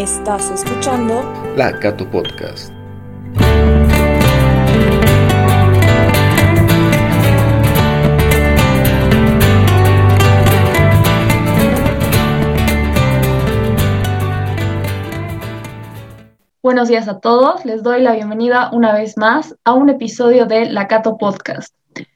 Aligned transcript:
Estás 0.00 0.50
escuchando 0.50 1.22
La 1.58 1.78
Cato 1.78 2.10
Podcast. 2.10 2.72
Buenos 16.62 16.88
días 16.88 17.06
a 17.06 17.20
todos, 17.20 17.66
les 17.66 17.82
doy 17.82 18.00
la 18.00 18.14
bienvenida 18.14 18.70
una 18.72 18.94
vez 18.94 19.18
más 19.18 19.54
a 19.64 19.74
un 19.74 19.90
episodio 19.90 20.46
de 20.46 20.64
La 20.70 20.88
Cato 20.88 21.18
Podcast. 21.18 21.74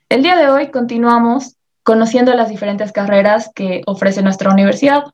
El 0.08 0.22
día 0.22 0.36
de 0.36 0.48
hoy 0.48 0.70
continuamos 0.70 1.56
conociendo 1.82 2.32
las 2.32 2.48
diferentes 2.48 2.92
carreras 2.92 3.50
que 3.54 3.82
ofrece 3.84 4.22
nuestra 4.22 4.50
universidad. 4.50 5.04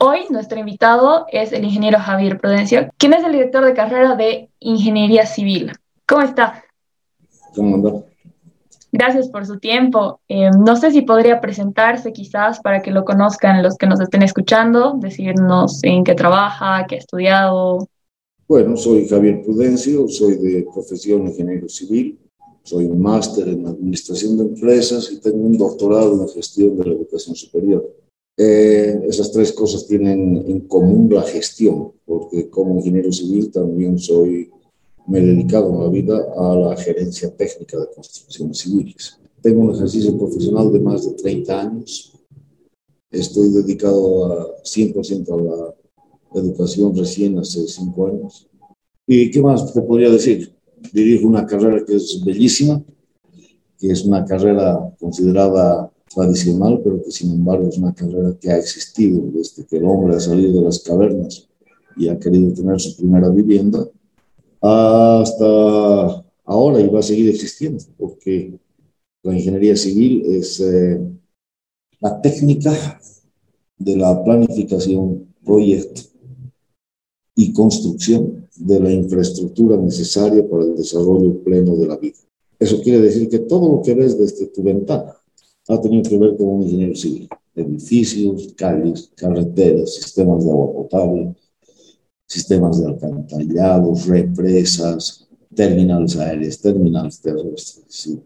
Hoy 0.00 0.20
nuestro 0.30 0.60
invitado 0.60 1.26
es 1.32 1.52
el 1.52 1.64
ingeniero 1.64 1.98
Javier 1.98 2.38
Prudencio, 2.38 2.88
quien 2.98 3.14
es 3.14 3.24
el 3.24 3.32
director 3.32 3.64
de 3.64 3.74
carrera 3.74 4.14
de 4.14 4.48
Ingeniería 4.60 5.26
Civil. 5.26 5.72
¿Cómo 6.06 6.22
está? 6.22 6.62
¿Cómo 7.56 7.74
anda? 7.74 8.04
Gracias 8.92 9.28
por 9.28 9.44
su 9.44 9.58
tiempo. 9.58 10.20
Eh, 10.28 10.50
no 10.56 10.76
sé 10.76 10.92
si 10.92 11.02
podría 11.02 11.40
presentarse 11.40 12.12
quizás 12.12 12.60
para 12.60 12.80
que 12.80 12.92
lo 12.92 13.04
conozcan 13.04 13.60
los 13.60 13.76
que 13.76 13.88
nos 13.88 14.00
estén 14.00 14.22
escuchando, 14.22 14.94
decirnos 15.00 15.82
en 15.82 16.04
qué 16.04 16.14
trabaja, 16.14 16.86
qué 16.86 16.94
ha 16.94 16.98
estudiado. 16.98 17.88
Bueno, 18.46 18.76
soy 18.76 19.08
Javier 19.08 19.42
Prudencio, 19.42 20.06
soy 20.06 20.36
de 20.36 20.64
profesión 20.72 21.26
ingeniero 21.26 21.68
civil, 21.68 22.20
soy 22.62 22.84
un 22.84 23.02
máster 23.02 23.48
en 23.48 23.66
administración 23.66 24.36
de 24.36 24.44
empresas 24.44 25.10
y 25.10 25.20
tengo 25.20 25.38
un 25.38 25.58
doctorado 25.58 26.22
en 26.22 26.28
gestión 26.28 26.78
de 26.78 26.84
la 26.84 26.92
educación 26.92 27.34
superior. 27.34 27.84
Eh, 28.40 29.00
esas 29.08 29.32
tres 29.32 29.52
cosas 29.52 29.84
tienen 29.88 30.44
en 30.46 30.60
común 30.60 31.12
la 31.12 31.22
gestión, 31.22 31.90
porque 32.06 32.48
como 32.48 32.76
ingeniero 32.76 33.10
civil 33.10 33.50
también 33.50 33.98
soy, 33.98 34.48
me 35.08 35.18
he 35.18 35.22
dedicado 35.22 35.74
en 35.74 35.80
la 35.82 35.88
vida 35.88 36.24
a 36.36 36.54
la 36.54 36.76
gerencia 36.76 37.34
técnica 37.34 37.80
de 37.80 37.90
construcciones 37.92 38.58
civiles. 38.58 39.18
Tengo 39.42 39.62
un 39.62 39.74
ejercicio 39.74 40.16
profesional 40.16 40.72
de 40.72 40.78
más 40.78 41.04
de 41.04 41.14
30 41.14 41.60
años. 41.60 42.12
Estoy 43.10 43.48
dedicado 43.48 44.26
a 44.26 44.62
100% 44.62 45.32
a 45.32 45.42
la 45.42 46.40
educación 46.40 46.96
recién 46.96 47.38
hace 47.38 47.66
5 47.66 48.06
años. 48.06 48.48
¿Y 49.04 49.32
qué 49.32 49.42
más 49.42 49.72
te 49.72 49.82
podría 49.82 50.10
decir? 50.10 50.54
Dirijo 50.92 51.26
una 51.26 51.44
carrera 51.44 51.84
que 51.84 51.96
es 51.96 52.22
bellísima, 52.24 52.80
que 53.78 53.90
es 53.90 54.04
una 54.04 54.24
carrera 54.24 54.94
considerada 55.00 55.90
tradicional, 56.14 56.80
pero 56.82 57.02
que 57.02 57.10
sin 57.10 57.32
embargo 57.32 57.68
es 57.68 57.78
una 57.78 57.94
carrera 57.94 58.36
que 58.40 58.50
ha 58.50 58.58
existido 58.58 59.20
desde 59.32 59.64
que 59.66 59.76
el 59.76 59.84
hombre 59.84 60.16
ha 60.16 60.20
salido 60.20 60.52
de 60.54 60.62
las 60.62 60.80
cavernas 60.80 61.48
y 61.96 62.08
ha 62.08 62.18
querido 62.18 62.52
tener 62.52 62.80
su 62.80 62.96
primera 62.96 63.28
vivienda, 63.28 63.86
hasta 64.60 66.24
ahora 66.44 66.80
y 66.80 66.88
va 66.88 67.00
a 67.00 67.02
seguir 67.02 67.28
existiendo, 67.28 67.82
porque 67.96 68.58
la 69.22 69.34
ingeniería 69.34 69.76
civil 69.76 70.22
es 70.26 70.60
eh, 70.60 71.00
la 72.00 72.20
técnica 72.20 73.00
de 73.76 73.96
la 73.96 74.24
planificación, 74.24 75.34
proyecto 75.44 76.02
y 77.34 77.52
construcción 77.52 78.48
de 78.56 78.80
la 78.80 78.92
infraestructura 78.92 79.76
necesaria 79.76 80.48
para 80.48 80.64
el 80.64 80.76
desarrollo 80.76 81.42
pleno 81.42 81.76
de 81.76 81.86
la 81.86 81.96
vida. 81.96 82.16
Eso 82.58 82.80
quiere 82.82 83.00
decir 83.00 83.28
que 83.28 83.40
todo 83.40 83.70
lo 83.70 83.82
que 83.82 83.94
ves 83.94 84.18
desde 84.18 84.46
tu 84.46 84.62
ventana 84.62 85.17
ha 85.68 85.80
tenido 85.80 86.08
que 86.08 86.18
ver 86.18 86.36
con 86.36 86.48
un 86.48 86.62
ingeniero 86.62 86.94
civil. 86.94 87.28
Edificios, 87.54 88.54
calles, 88.56 89.10
carreteras, 89.14 89.94
sistemas 89.94 90.44
de 90.44 90.50
agua 90.50 90.72
potable, 90.72 91.34
sistemas 92.26 92.80
de 92.80 92.86
alcantarillados, 92.86 94.06
represas, 94.06 95.28
terminales 95.54 96.16
aéreas, 96.16 96.60
terminales 96.60 97.20
terrestres. 97.20 98.18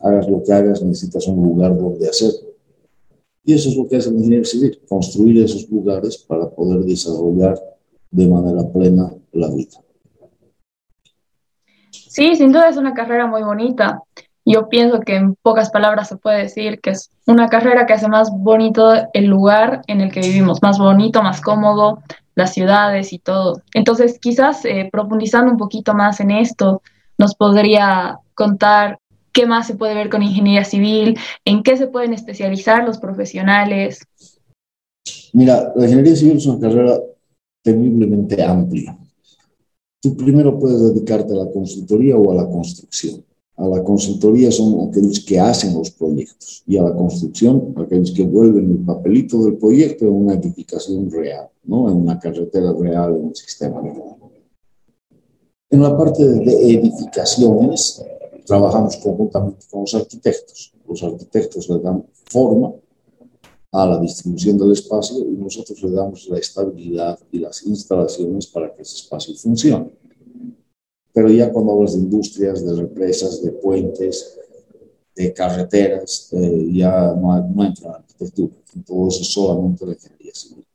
Hagas 0.00 0.28
lo 0.28 0.42
que 0.42 0.52
hagas, 0.52 0.82
necesitas 0.82 1.26
un 1.28 1.46
lugar 1.46 1.76
donde 1.76 2.08
hacerlo. 2.08 2.54
Y 3.44 3.54
eso 3.54 3.68
es 3.68 3.76
lo 3.76 3.88
que 3.88 3.96
hace 3.96 4.08
el 4.08 4.16
ingeniero 4.16 4.44
civil, 4.44 4.80
construir 4.88 5.44
esos 5.44 5.70
lugares 5.70 6.18
para 6.18 6.50
poder 6.50 6.80
desarrollar 6.80 7.58
de 8.10 8.26
manera 8.26 8.68
plena 8.68 9.14
la 9.32 9.48
vida. 9.48 9.80
Sí, 11.90 12.34
sin 12.34 12.50
duda 12.50 12.68
es 12.68 12.76
una 12.76 12.94
carrera 12.94 13.26
muy 13.26 13.42
bonita. 13.42 14.02
Yo 14.48 14.68
pienso 14.68 15.00
que 15.00 15.16
en 15.16 15.34
pocas 15.34 15.70
palabras 15.70 16.06
se 16.08 16.16
puede 16.16 16.38
decir 16.38 16.80
que 16.80 16.90
es 16.90 17.10
una 17.26 17.48
carrera 17.48 17.84
que 17.84 17.94
hace 17.94 18.06
más 18.06 18.30
bonito 18.30 18.92
el 19.12 19.26
lugar 19.26 19.82
en 19.88 20.00
el 20.00 20.12
que 20.12 20.20
vivimos, 20.20 20.62
más 20.62 20.78
bonito, 20.78 21.20
más 21.20 21.40
cómodo, 21.40 22.00
las 22.36 22.54
ciudades 22.54 23.12
y 23.12 23.18
todo. 23.18 23.60
Entonces, 23.74 24.20
quizás 24.20 24.64
eh, 24.64 24.88
profundizando 24.92 25.50
un 25.50 25.58
poquito 25.58 25.94
más 25.94 26.20
en 26.20 26.30
esto, 26.30 26.80
nos 27.18 27.34
podría 27.34 28.20
contar 28.34 29.00
qué 29.32 29.46
más 29.46 29.66
se 29.66 29.74
puede 29.74 29.94
ver 29.94 30.10
con 30.10 30.22
ingeniería 30.22 30.64
civil, 30.64 31.18
en 31.44 31.64
qué 31.64 31.76
se 31.76 31.88
pueden 31.88 32.14
especializar 32.14 32.84
los 32.84 32.98
profesionales. 32.98 34.06
Mira, 35.32 35.72
la 35.74 35.86
ingeniería 35.86 36.14
civil 36.14 36.36
es 36.36 36.46
una 36.46 36.60
carrera 36.60 37.00
temiblemente 37.64 38.44
amplia. 38.44 38.96
Tú 40.00 40.16
primero 40.16 40.56
puedes 40.56 40.94
dedicarte 40.94 41.32
a 41.32 41.44
la 41.44 41.50
consultoría 41.50 42.16
o 42.16 42.30
a 42.30 42.44
la 42.44 42.48
construcción. 42.48 43.24
A 43.56 43.66
la 43.66 43.82
consultoría 43.82 44.52
son 44.52 44.88
aquellos 44.88 45.20
que 45.20 45.40
hacen 45.40 45.74
los 45.74 45.90
proyectos 45.90 46.62
y 46.66 46.76
a 46.76 46.82
la 46.82 46.94
construcción 46.94 47.74
aquellos 47.76 48.12
que 48.12 48.22
vuelven 48.22 48.70
el 48.70 48.84
papelito 48.84 49.42
del 49.44 49.56
proyecto 49.56 50.04
en 50.04 50.12
una 50.12 50.34
edificación 50.34 51.10
real, 51.10 51.48
¿no? 51.64 51.88
en 51.88 51.96
una 51.96 52.18
carretera 52.18 52.72
real, 52.74 53.16
en 53.16 53.24
un 53.26 53.34
sistema 53.34 53.80
real. 53.80 54.16
En 55.70 55.82
la 55.82 55.96
parte 55.96 56.24
de 56.26 56.70
edificaciones 56.70 58.04
trabajamos 58.44 58.96
conjuntamente 58.98 59.66
con 59.70 59.80
los 59.80 59.94
arquitectos. 59.94 60.72
Los 60.86 61.02
arquitectos 61.02 61.68
le 61.68 61.80
dan 61.80 62.04
forma 62.26 62.72
a 63.72 63.86
la 63.86 63.98
distribución 63.98 64.58
del 64.58 64.72
espacio 64.72 65.18
y 65.18 65.36
nosotros 65.36 65.82
le 65.82 65.90
damos 65.90 66.28
la 66.28 66.38
estabilidad 66.38 67.18
y 67.32 67.38
las 67.40 67.64
instalaciones 67.66 68.46
para 68.46 68.72
que 68.74 68.82
ese 68.82 68.96
espacio 68.96 69.34
funcione. 69.34 69.90
Pero 71.16 71.30
ya 71.30 71.50
cuando 71.50 71.72
hablas 71.72 71.94
de 71.94 72.00
industrias, 72.00 72.62
de 72.62 72.76
represas, 72.76 73.42
de 73.42 73.50
puentes, 73.50 74.38
de 75.14 75.32
carreteras, 75.32 76.28
eh, 76.32 76.68
ya 76.74 77.14
no, 77.14 77.40
no, 77.40 77.64
entra 77.64 77.88
la 77.88 77.96
arquitectura. 77.96 78.52
Todo 78.84 79.08
eso 79.08 79.22
es 79.22 79.32
solamente 79.32 79.86
la 79.86 79.94
ingeniería 79.94 80.34
civil. 80.34 80.66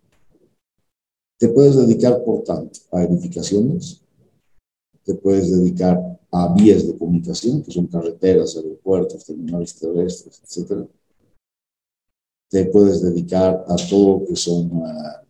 Te 1.37 1.47
puedes 1.47 1.75
dedicar, 1.75 2.23
por 2.23 2.43
tanto, 2.43 2.79
a 2.91 3.03
edificaciones, 3.03 4.01
te 5.03 5.13
puedes 5.13 5.51
dedicar 5.51 6.19
a 6.31 6.55
vías 6.55 6.87
de 6.87 6.97
comunicación, 6.97 7.61
que 7.61 7.71
son 7.71 7.85
carreteras, 7.85 8.57
aeropuertos, 8.57 9.23
terminales 9.23 9.75
terrestres, 9.75 10.41
etc. 10.41 10.87
Te 12.49 12.65
puedes 12.65 13.03
dedicar 13.03 13.63
a 13.67 13.75
todo 13.87 14.21
lo 14.21 14.25
que 14.25 14.35
son 14.35 14.71
uh, 14.71 15.23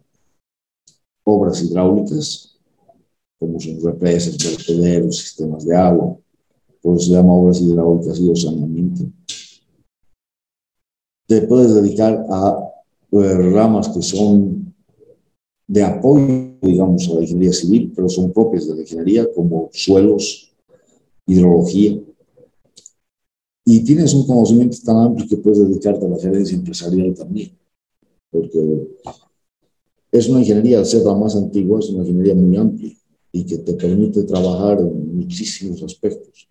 obras 1.26 1.62
hidráulicas, 1.62 2.51
como 3.42 3.60
son 3.60 3.82
represas, 3.82 4.38
vertederos, 4.38 5.18
sistemas 5.18 5.66
de 5.66 5.76
agua, 5.76 6.16
por 6.80 6.96
eso 6.96 7.08
se 7.08 7.12
llama 7.14 7.34
obras 7.34 7.60
hidráulicas 7.60 8.20
y 8.20 8.36
saneamiento. 8.36 9.04
Te 11.26 11.42
puedes 11.42 11.74
dedicar 11.74 12.24
a 12.30 12.72
eh, 13.14 13.34
ramas 13.52 13.90
que 13.90 14.04
son 14.04 14.72
de 15.66 15.84
apoyo, 15.84 16.56
digamos, 16.62 17.10
a 17.10 17.16
la 17.16 17.22
ingeniería 17.22 17.54
civil, 17.54 17.92
pero 17.96 18.08
son 18.10 18.32
propias 18.32 18.68
de 18.68 18.76
la 18.76 18.82
ingeniería, 18.82 19.28
como 19.34 19.72
suelos, 19.74 20.54
hidrología. 21.26 22.00
Y 23.66 23.84
tienes 23.84 24.14
un 24.14 24.28
conocimiento 24.28 24.78
tan 24.86 24.98
amplio 24.98 25.28
que 25.28 25.38
puedes 25.38 25.68
dedicarte 25.68 26.06
a 26.06 26.10
la 26.10 26.20
gerencia 26.20 26.56
empresarial 26.56 27.16
también, 27.16 27.58
porque 28.30 28.88
es 30.12 30.30
una 30.30 30.42
ingeniería, 30.42 30.78
al 30.78 30.86
ser 30.86 31.02
la 31.02 31.16
más 31.16 31.36
antigua, 31.36 31.80
es 31.80 31.90
una 31.90 32.02
ingeniería 32.02 32.36
muy 32.36 32.56
amplia 32.58 33.01
y 33.32 33.46
que 33.46 33.58
te 33.60 33.74
permite 33.74 34.24
trabajar 34.24 34.80
en 34.80 35.16
muchísimos 35.16 35.82
aspectos 35.84 36.48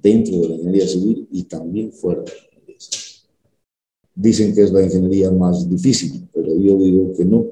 dentro 0.00 0.38
de 0.38 0.48
la 0.48 0.54
ingeniería 0.54 0.86
civil 0.86 1.28
y 1.32 1.42
también 1.44 1.92
fuera 1.92 2.22
de 2.22 2.30
la 2.30 2.36
ingeniería 2.36 2.80
civil. 2.80 3.06
Dicen 4.14 4.54
que 4.54 4.62
es 4.62 4.72
la 4.72 4.82
ingeniería 4.82 5.30
más 5.30 5.68
difícil, 5.68 6.28
pero 6.32 6.48
yo 6.56 6.78
digo 6.78 7.12
que 7.16 7.24
no, 7.24 7.46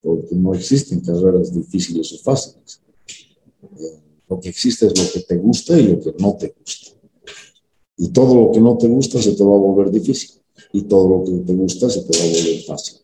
porque 0.00 0.34
no 0.34 0.54
existen 0.54 1.00
carreras 1.00 1.54
difíciles 1.54 2.12
o 2.12 2.18
fáciles. 2.18 2.80
Eh, 3.62 4.00
lo 4.28 4.40
que 4.40 4.48
existe 4.48 4.86
es 4.86 4.98
lo 4.98 5.12
que 5.12 5.20
te 5.20 5.36
gusta 5.36 5.78
y 5.78 5.86
lo 5.88 6.00
que 6.00 6.14
no 6.18 6.36
te 6.36 6.54
gusta. 6.58 6.92
Y 7.98 8.08
todo 8.08 8.34
lo 8.34 8.52
que 8.52 8.60
no 8.60 8.76
te 8.76 8.88
gusta 8.88 9.22
se 9.22 9.32
te 9.32 9.44
va 9.44 9.54
a 9.54 9.58
volver 9.58 9.90
difícil. 9.90 10.40
Y 10.72 10.82
todo 10.82 11.08
lo 11.08 11.24
que 11.24 11.44
te 11.44 11.54
gusta 11.54 11.88
se 11.88 12.02
te 12.02 12.18
va 12.18 12.24
a 12.24 12.28
volver 12.28 12.62
fácil. 12.64 12.98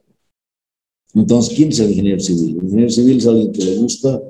Entonces, 1.15 1.55
¿quién 1.55 1.69
es 1.69 1.81
el 1.81 1.91
ingeniero 1.91 2.21
civil? 2.21 2.59
El 2.59 2.65
ingeniero 2.65 2.91
civil 2.91 3.19
es 3.19 3.27
alguien 3.27 3.53
que 3.53 3.65
le 3.65 3.77
gusta 3.77 4.23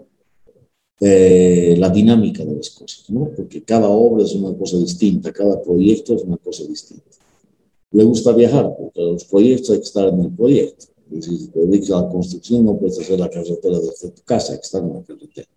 eh, 1.00 1.74
la 1.78 1.90
dinámica 1.90 2.44
de 2.44 2.54
las 2.54 2.70
cosas, 2.70 3.10
¿no? 3.10 3.30
Porque 3.34 3.62
cada 3.62 3.88
obra 3.88 4.24
es 4.24 4.34
una 4.34 4.56
cosa 4.56 4.78
distinta, 4.78 5.32
cada 5.32 5.60
proyecto 5.60 6.14
es 6.14 6.22
una 6.22 6.36
cosa 6.36 6.64
distinta. 6.64 7.10
Le 7.90 8.04
gusta 8.04 8.32
viajar, 8.32 8.74
porque 8.78 9.00
los 9.00 9.24
proyectos 9.24 9.70
hay 9.70 9.78
que 9.78 9.84
estar 9.84 10.08
en 10.08 10.20
el 10.20 10.30
proyecto. 10.30 10.86
Si 11.20 11.48
te 11.48 11.60
dedicas 11.60 11.90
a 11.90 12.02
la 12.02 12.08
construcción, 12.08 12.64
no 12.64 12.78
puedes 12.78 12.98
hacer 12.98 13.18
la 13.20 13.28
carretera 13.28 13.78
desde 13.78 14.10
tu 14.10 14.22
casa, 14.22 14.54
que 14.54 14.62
está 14.62 14.78
en 14.78 14.94
la 14.94 15.02
carretera. 15.02 15.48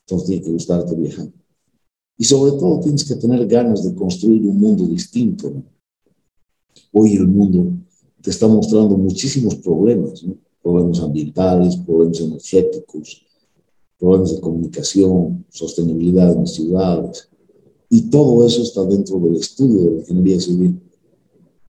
Entonces 0.00 0.28
tiene 0.28 0.42
que 0.44 0.50
gustarte 0.50 0.94
viajando. 0.94 1.32
Y 2.16 2.24
sobre 2.24 2.52
todo 2.52 2.80
tienes 2.80 3.04
que 3.04 3.16
tener 3.16 3.46
ganas 3.46 3.82
de 3.82 3.94
construir 3.94 4.46
un 4.46 4.60
mundo 4.60 4.86
distinto. 4.86 5.50
¿no? 5.50 5.64
Hoy 6.92 7.14
el 7.14 7.26
mundo 7.26 7.72
te 8.20 8.30
está 8.30 8.46
mostrando 8.46 8.96
muchísimos 8.96 9.56
problemas, 9.56 10.22
¿no? 10.22 10.36
problemas 10.62 11.00
ambientales, 11.00 11.76
problemas 11.76 12.20
energéticos, 12.20 13.26
problemas 14.02 14.34
de 14.34 14.40
comunicación, 14.40 15.46
sostenibilidad 15.48 16.32
en 16.32 16.46
ciudades. 16.48 17.28
Y 17.88 18.10
todo 18.10 18.44
eso 18.44 18.62
está 18.62 18.84
dentro 18.84 19.20
del 19.20 19.36
estudio 19.36 19.84
de 19.84 19.90
la 19.90 20.00
ingeniería 20.00 20.40
civil, 20.40 20.80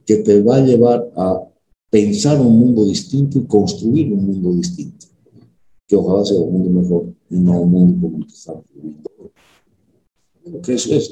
que 0.03 0.15
te 0.15 0.41
va 0.41 0.55
a 0.55 0.61
llevar 0.61 1.11
a 1.15 1.43
pensar 1.91 2.41
un 2.41 2.57
mundo 2.57 2.85
distinto 2.85 3.37
y 3.37 3.45
construir 3.45 4.11
un 4.11 4.25
mundo 4.25 4.51
distinto, 4.53 5.05
que 5.87 5.95
ojalá 5.95 6.25
sea 6.25 6.39
un 6.39 6.53
mundo 6.53 6.81
mejor 6.81 7.13
y 7.29 7.35
no 7.35 7.61
un 7.61 7.71
mundo 7.71 8.07
como 8.07 8.17
el 8.17 8.25
que 8.25 8.33
estamos 8.33 8.63
viviendo. 8.73 9.11
que 10.63 10.73
eso 10.73 10.95
es. 10.95 11.11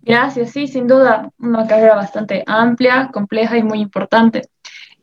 Gracias, 0.00 0.50
sí, 0.52 0.66
sin 0.66 0.86
duda, 0.86 1.30
una 1.38 1.66
carrera 1.66 1.94
bastante 1.94 2.42
amplia, 2.46 3.10
compleja 3.12 3.58
y 3.58 3.62
muy 3.62 3.80
importante. 3.80 4.48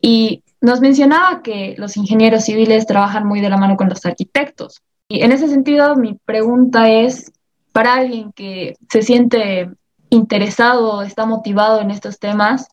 Y 0.00 0.42
nos 0.60 0.80
mencionaba 0.80 1.42
que 1.42 1.74
los 1.78 1.96
ingenieros 1.96 2.44
civiles 2.44 2.86
trabajan 2.86 3.26
muy 3.26 3.40
de 3.40 3.50
la 3.50 3.56
mano 3.56 3.76
con 3.76 3.88
los 3.88 4.04
arquitectos. 4.04 4.82
Y 5.08 5.22
en 5.22 5.32
ese 5.32 5.48
sentido, 5.48 5.96
mi 5.96 6.14
pregunta 6.14 6.90
es, 6.90 7.32
para 7.72 7.94
alguien 7.94 8.32
que 8.32 8.76
se 8.90 9.02
siente 9.02 9.70
interesado, 10.10 11.02
está 11.02 11.26
motivado 11.26 11.80
en 11.80 11.90
estos 11.90 12.18
temas, 12.18 12.68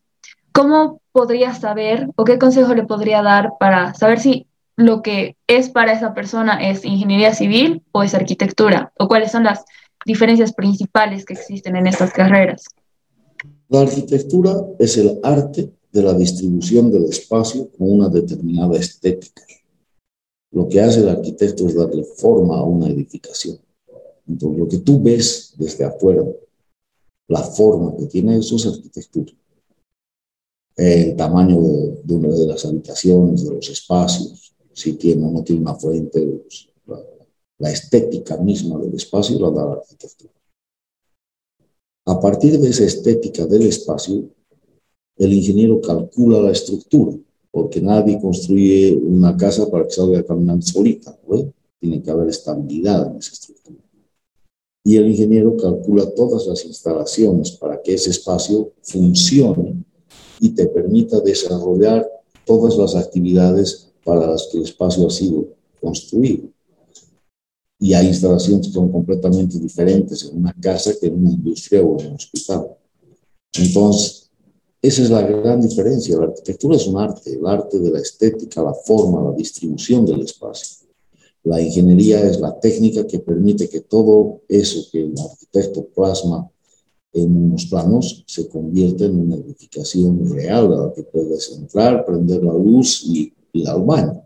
¿cómo 0.51 1.01
podría 1.11 1.53
saber 1.53 2.09
o 2.15 2.23
qué 2.23 2.39
consejo 2.39 2.73
le 2.73 2.83
podría 2.83 3.21
dar 3.21 3.53
para 3.59 3.93
saber 3.93 4.19
si 4.19 4.47
lo 4.75 5.01
que 5.01 5.35
es 5.47 5.69
para 5.69 5.93
esa 5.93 6.13
persona 6.13 6.67
es 6.67 6.85
ingeniería 6.85 7.33
civil 7.33 7.83
o 7.91 8.03
es 8.03 8.15
arquitectura? 8.15 8.91
¿O 8.97 9.07
cuáles 9.07 9.31
son 9.31 9.43
las 9.43 9.65
diferencias 10.05 10.53
principales 10.53 11.25
que 11.25 11.33
existen 11.33 11.75
en 11.75 11.87
estas 11.87 12.11
carreras? 12.11 12.63
La 13.69 13.81
arquitectura 13.81 14.51
es 14.79 14.97
el 14.97 15.19
arte 15.23 15.71
de 15.93 16.01
la 16.01 16.13
distribución 16.15 16.91
del 16.91 17.05
espacio 17.05 17.69
con 17.77 17.91
una 17.91 18.09
determinada 18.09 18.75
estética. 18.77 19.43
Lo 20.51 20.67
que 20.67 20.81
hace 20.81 21.01
el 21.01 21.09
arquitecto 21.09 21.67
es 21.67 21.75
darle 21.75 22.03
forma 22.03 22.57
a 22.57 22.63
una 22.63 22.87
edificación. 22.87 23.59
Entonces, 24.27 24.59
lo 24.59 24.67
que 24.67 24.79
tú 24.79 25.01
ves 25.01 25.53
desde 25.55 25.85
afuera, 25.85 26.25
la 27.27 27.43
forma 27.43 27.95
que 27.95 28.07
tiene 28.07 28.37
eso 28.37 28.55
es 28.55 28.65
arquitectura. 28.65 29.31
El 30.75 31.15
tamaño 31.15 31.61
de, 31.61 32.01
de 32.03 32.15
una 32.15 32.29
de 32.29 32.47
las 32.47 32.65
habitaciones, 32.65 33.45
de 33.45 33.53
los 33.53 33.69
espacios, 33.69 34.55
si 34.73 34.93
tiene 34.93 35.23
o 35.25 35.29
no 35.29 35.43
tiene 35.43 35.61
una 35.61 35.75
fuente, 35.75 36.19
pues, 36.25 36.69
la, 36.87 36.99
la 37.59 37.71
estética 37.71 38.37
misma 38.37 38.79
del 38.79 38.95
espacio 38.95 39.39
la 39.39 39.51
da 39.51 39.65
la 39.65 39.73
arquitectura. 39.73 40.33
A 42.07 42.19
partir 42.19 42.59
de 42.59 42.69
esa 42.69 42.83
estética 42.83 43.45
del 43.45 43.61
espacio, 43.63 44.29
el 45.17 45.33
ingeniero 45.33 45.79
calcula 45.81 46.41
la 46.41 46.51
estructura, 46.51 47.17
porque 47.51 47.81
nadie 47.81 48.19
construye 48.19 48.95
una 48.95 49.37
casa 49.37 49.69
para 49.69 49.85
que 49.85 49.93
salga 49.93 50.23
caminando 50.23 50.65
solita, 50.65 51.17
¿no? 51.27 51.53
tiene 51.79 52.01
que 52.01 52.11
haber 52.11 52.29
estabilidad 52.29 53.11
en 53.11 53.17
esa 53.17 53.33
estructura. 53.33 53.79
Y 54.85 54.97
el 54.97 55.07
ingeniero 55.07 55.55
calcula 55.57 56.09
todas 56.13 56.45
las 56.47 56.65
instalaciones 56.65 57.51
para 57.51 57.81
que 57.81 57.93
ese 57.93 58.09
espacio 58.09 58.71
funcione 58.81 59.83
y 60.39 60.49
te 60.49 60.65
permita 60.67 61.19
desarrollar 61.19 62.09
todas 62.45 62.77
las 62.77 62.95
actividades 62.95 63.91
para 64.03 64.27
las 64.27 64.47
que 64.47 64.57
el 64.57 64.63
espacio 64.63 65.07
ha 65.07 65.09
sido 65.09 65.47
construido. 65.79 66.49
Y 67.79 67.93
hay 67.93 68.07
instalaciones 68.07 68.67
que 68.67 68.73
son 68.73 68.91
completamente 68.91 69.59
diferentes 69.59 70.23
en 70.23 70.37
una 70.37 70.53
casa 70.53 70.93
que 70.99 71.07
en 71.07 71.15
una 71.15 71.31
industria 71.31 71.81
o 71.81 71.99
en 71.99 72.07
un 72.07 72.15
hospital. 72.15 72.67
Entonces, 73.53 74.22
esa 74.83 75.01
es 75.01 75.09
la 75.09 75.21
gran 75.21 75.61
diferencia. 75.61 76.17
La 76.17 76.25
arquitectura 76.25 76.75
es 76.75 76.85
un 76.87 76.97
arte, 76.97 77.33
el 77.33 77.47
arte 77.47 77.79
de 77.79 77.89
la 77.89 77.99
estética, 77.99 78.61
la 78.61 78.73
forma, 78.73 79.23
la 79.23 79.31
distribución 79.31 80.05
del 80.05 80.23
espacio. 80.23 80.85
La 81.45 81.61
ingeniería 81.61 82.21
es 82.21 82.41
la 82.41 82.59
técnica 82.59 83.07
que 83.07 83.19
permite 83.19 83.69
que 83.69 83.79
todo 83.79 84.41
eso 84.49 84.85
que 84.91 85.03
el 85.03 85.13
arquitecto 85.17 85.85
plasma 85.85 86.49
en 87.13 87.45
unos 87.45 87.65
planos 87.67 88.25
se 88.27 88.49
convierta 88.49 89.05
en 89.05 89.21
una 89.21 89.37
edificación 89.37 90.29
real 90.29 90.73
a 90.73 90.87
la 90.87 90.93
que 90.93 91.03
puedes 91.03 91.53
entrar, 91.53 92.05
prender 92.05 92.43
la 92.43 92.53
luz 92.53 93.03
y 93.05 93.33
ir 93.53 93.69
al 93.69 93.83
baño 93.83 94.21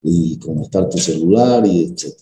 y 0.00 0.38
conectar 0.38 0.88
tu 0.88 0.98
celular 0.98 1.66
y 1.66 1.86
etc. 1.86 2.14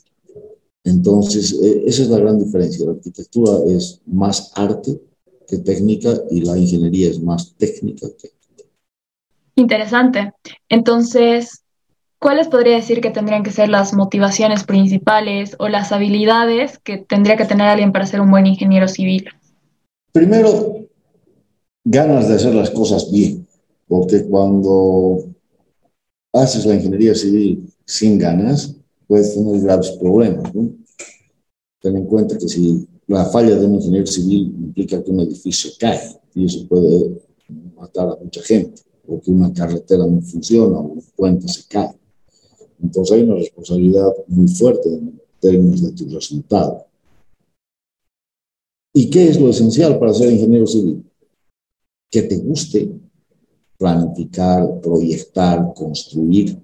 Entonces, 0.83 1.53
e, 1.61 1.85
esa 1.87 2.05
es 2.05 2.09
la 2.09 2.21
gran 2.21 2.39
diferencia. 2.39 2.87
La 2.87 2.93
arquitectura 2.93 3.59
es 3.67 4.01
más 4.07 4.51
arte 4.55 4.99
que 5.47 5.59
técnica 5.59 6.11
y 6.31 6.41
la 6.41 6.57
ingeniería 6.57 7.11
es 7.11 7.21
más 7.21 7.55
técnica 7.57 8.07
que 8.19 8.35
Interesante. 9.57 10.33
Entonces, 10.69 11.63
¿cuáles 12.19 12.49
podría 12.49 12.75
decir 12.75 13.01
que 13.01 13.11
tendrían 13.11 13.45
que 13.45 13.53
ser 13.53 13.69
las 13.69 13.95
motivaciones 13.95 14.65
principales 14.65 15.55
o 15.59 15.69
las 15.69 15.93
habilidades 15.93 16.79
que 16.79 16.99
tendría 16.99 17.37
que 17.37 17.45
tener 17.45 17.69
alguien 17.69 17.93
para 17.93 18.07
ser 18.07 18.21
un 18.21 18.31
buen 18.31 18.47
ingeniero 18.47 18.89
civil? 18.89 19.29
Primero, 20.13 20.87
ganas 21.85 22.29
de 22.29 22.35
hacer 22.35 22.55
las 22.55 22.71
cosas 22.71 23.11
bien, 23.13 23.47
porque 23.87 24.25
cuando 24.25 25.25
haces 26.33 26.67
la 26.67 26.75
ingeniería 26.75 27.15
civil 27.15 27.73
sin 27.85 28.19
ganas, 28.19 28.75
puedes 29.07 29.35
tener 29.35 29.61
graves 29.61 29.93
problemas. 29.93 30.53
¿no? 30.53 30.71
Ten 31.81 31.97
en 31.97 32.07
cuenta 32.07 32.37
que 32.37 32.49
si 32.49 32.89
la 33.07 33.25
falla 33.27 33.57
de 33.57 33.67
un 33.67 33.75
ingeniero 33.75 34.07
civil 34.07 34.55
implica 34.59 35.03
que 35.03 35.11
un 35.11 35.21
edificio 35.21 35.71
cae 35.79 36.21
y 36.35 36.47
eso 36.47 36.67
puede 36.67 37.21
matar 37.77 38.09
a 38.09 38.17
mucha 38.17 38.43
gente, 38.43 38.83
o 39.07 39.21
que 39.21 39.31
una 39.31 39.53
carretera 39.53 40.07
no 40.07 40.21
funciona 40.23 40.79
o 40.79 40.95
un 40.95 41.03
puente 41.15 41.47
se 41.49 41.67
cae. 41.69 41.95
Entonces 42.83 43.17
hay 43.17 43.23
una 43.23 43.37
responsabilidad 43.37 44.11
muy 44.29 44.49
fuerte 44.49 44.89
en 44.89 45.21
términos 45.41 45.83
de 45.83 45.93
tu 45.93 46.09
resultado. 46.09 46.87
¿Y 48.93 49.11
qué 49.11 49.29
es 49.29 49.41
lo 49.41 49.49
esencial 49.49 49.99
para 49.99 50.15
ser 50.15 50.33
ingeniero 50.33 50.67
civil? 50.67 51.05
Que 52.11 52.23
te 52.23 52.37
guste 52.37 52.91
planificar, 53.77 54.81
proyectar, 54.81 55.75
construir, 55.75 56.57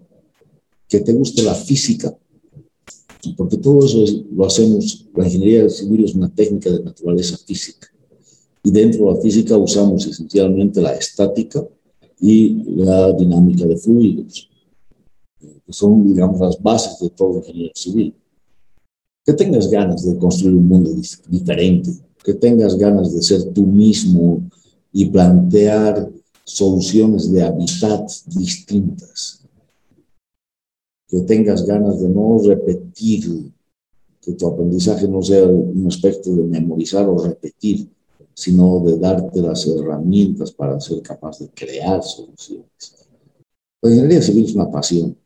que 0.88 1.00
te 1.00 1.12
guste 1.12 1.42
la 1.42 1.54
física, 1.54 2.16
porque 3.36 3.56
todo 3.56 3.84
eso 3.84 4.04
lo 4.32 4.46
hacemos, 4.46 5.06
la 5.14 5.26
ingeniería 5.26 5.68
civil 5.68 6.04
es 6.04 6.14
una 6.14 6.28
técnica 6.28 6.70
de 6.70 6.82
naturaleza 6.82 7.36
física. 7.38 7.88
Y 8.62 8.70
dentro 8.70 9.06
de 9.06 9.14
la 9.14 9.20
física 9.20 9.56
usamos 9.56 10.06
esencialmente 10.06 10.80
la 10.80 10.94
estática 10.94 11.64
y 12.20 12.62
la 12.76 13.12
dinámica 13.12 13.66
de 13.66 13.76
fluidos, 13.76 14.48
que 15.38 15.72
son, 15.72 16.06
digamos, 16.12 16.40
las 16.40 16.62
bases 16.62 16.98
de 17.00 17.10
todo 17.10 17.38
ingeniero 17.38 17.72
civil. 17.74 18.14
Que 19.24 19.32
tengas 19.32 19.70
ganas 19.70 20.04
de 20.04 20.16
construir 20.18 20.56
un 20.56 20.68
mundo 20.68 20.90
diferente, 21.28 21.90
que 22.24 22.34
tengas 22.34 22.76
ganas 22.76 23.14
de 23.14 23.22
ser 23.22 23.44
tú 23.52 23.66
mismo 23.66 24.42
y 24.92 25.06
plantear 25.06 26.10
soluciones 26.44 27.30
de 27.32 27.42
hábitat 27.42 28.10
distintas 28.26 29.40
que 31.10 31.20
tengas 31.22 31.66
ganas 31.66 32.00
de 32.00 32.08
no 32.08 32.38
repetir, 32.42 33.52
que 34.20 34.32
tu 34.32 34.46
aprendizaje 34.46 35.08
no 35.08 35.22
sea 35.22 35.44
un 35.46 35.84
aspecto 35.86 36.30
de 36.34 36.44
memorizar 36.44 37.08
o 37.08 37.18
repetir, 37.18 37.88
sino 38.34 38.80
de 38.80 38.96
darte 38.98 39.40
las 39.40 39.66
herramientas 39.66 40.52
para 40.52 40.78
ser 40.80 41.02
capaz 41.02 41.40
de 41.40 41.48
crear 41.48 42.02
soluciones. 42.02 43.08
La 43.82 43.90
ingeniería 43.90 44.22
civil 44.22 44.44
es 44.44 44.54
una 44.54 44.70
pasión. 44.70 45.16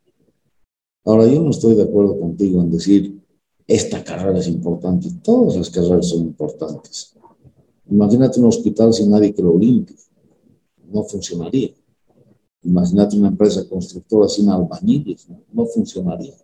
Ahora, 1.04 1.26
yo 1.26 1.42
no 1.42 1.50
estoy 1.50 1.74
de 1.74 1.82
acuerdo 1.82 2.18
contigo 2.18 2.62
en 2.62 2.70
decir, 2.70 3.20
esta 3.66 4.02
carrera 4.02 4.38
es 4.38 4.48
importante. 4.48 5.08
Todas 5.22 5.56
las 5.56 5.68
carreras 5.68 6.08
son 6.08 6.20
importantes. 6.20 7.14
Imagínate 7.90 8.40
un 8.40 8.46
hospital 8.46 8.94
sin 8.94 9.10
nadie 9.10 9.34
que 9.34 9.42
lo 9.42 9.58
limpie. 9.58 9.96
No 10.90 11.02
funcionaría. 11.04 11.70
Imagínate 12.64 13.16
una 13.16 13.28
empresa 13.28 13.68
constructora 13.68 14.28
sin 14.28 14.48
albañiles, 14.48 15.28
¿no? 15.28 15.40
no 15.52 15.66
funcionaría. 15.66 16.34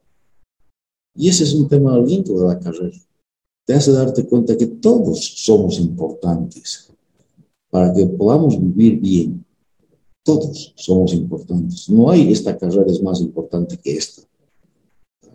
Y 1.14 1.28
ese 1.28 1.44
es 1.44 1.54
un 1.54 1.68
tema 1.68 1.98
lindo 1.98 2.38
de 2.38 2.46
la 2.46 2.58
carrera. 2.58 2.98
Te 3.66 3.74
hace 3.74 3.92
darte 3.92 4.26
cuenta 4.26 4.56
que 4.56 4.66
todos 4.66 5.24
somos 5.44 5.78
importantes 5.78 6.92
para 7.70 7.92
que 7.92 8.06
podamos 8.06 8.60
vivir 8.60 9.00
bien. 9.00 9.44
Todos 10.22 10.72
somos 10.76 11.14
importantes. 11.14 11.88
No 11.88 12.10
hay 12.10 12.30
esta 12.32 12.56
carrera 12.56 12.90
es 12.90 13.02
más 13.02 13.20
importante 13.20 13.76
que 13.78 13.96
esta. 13.96 14.22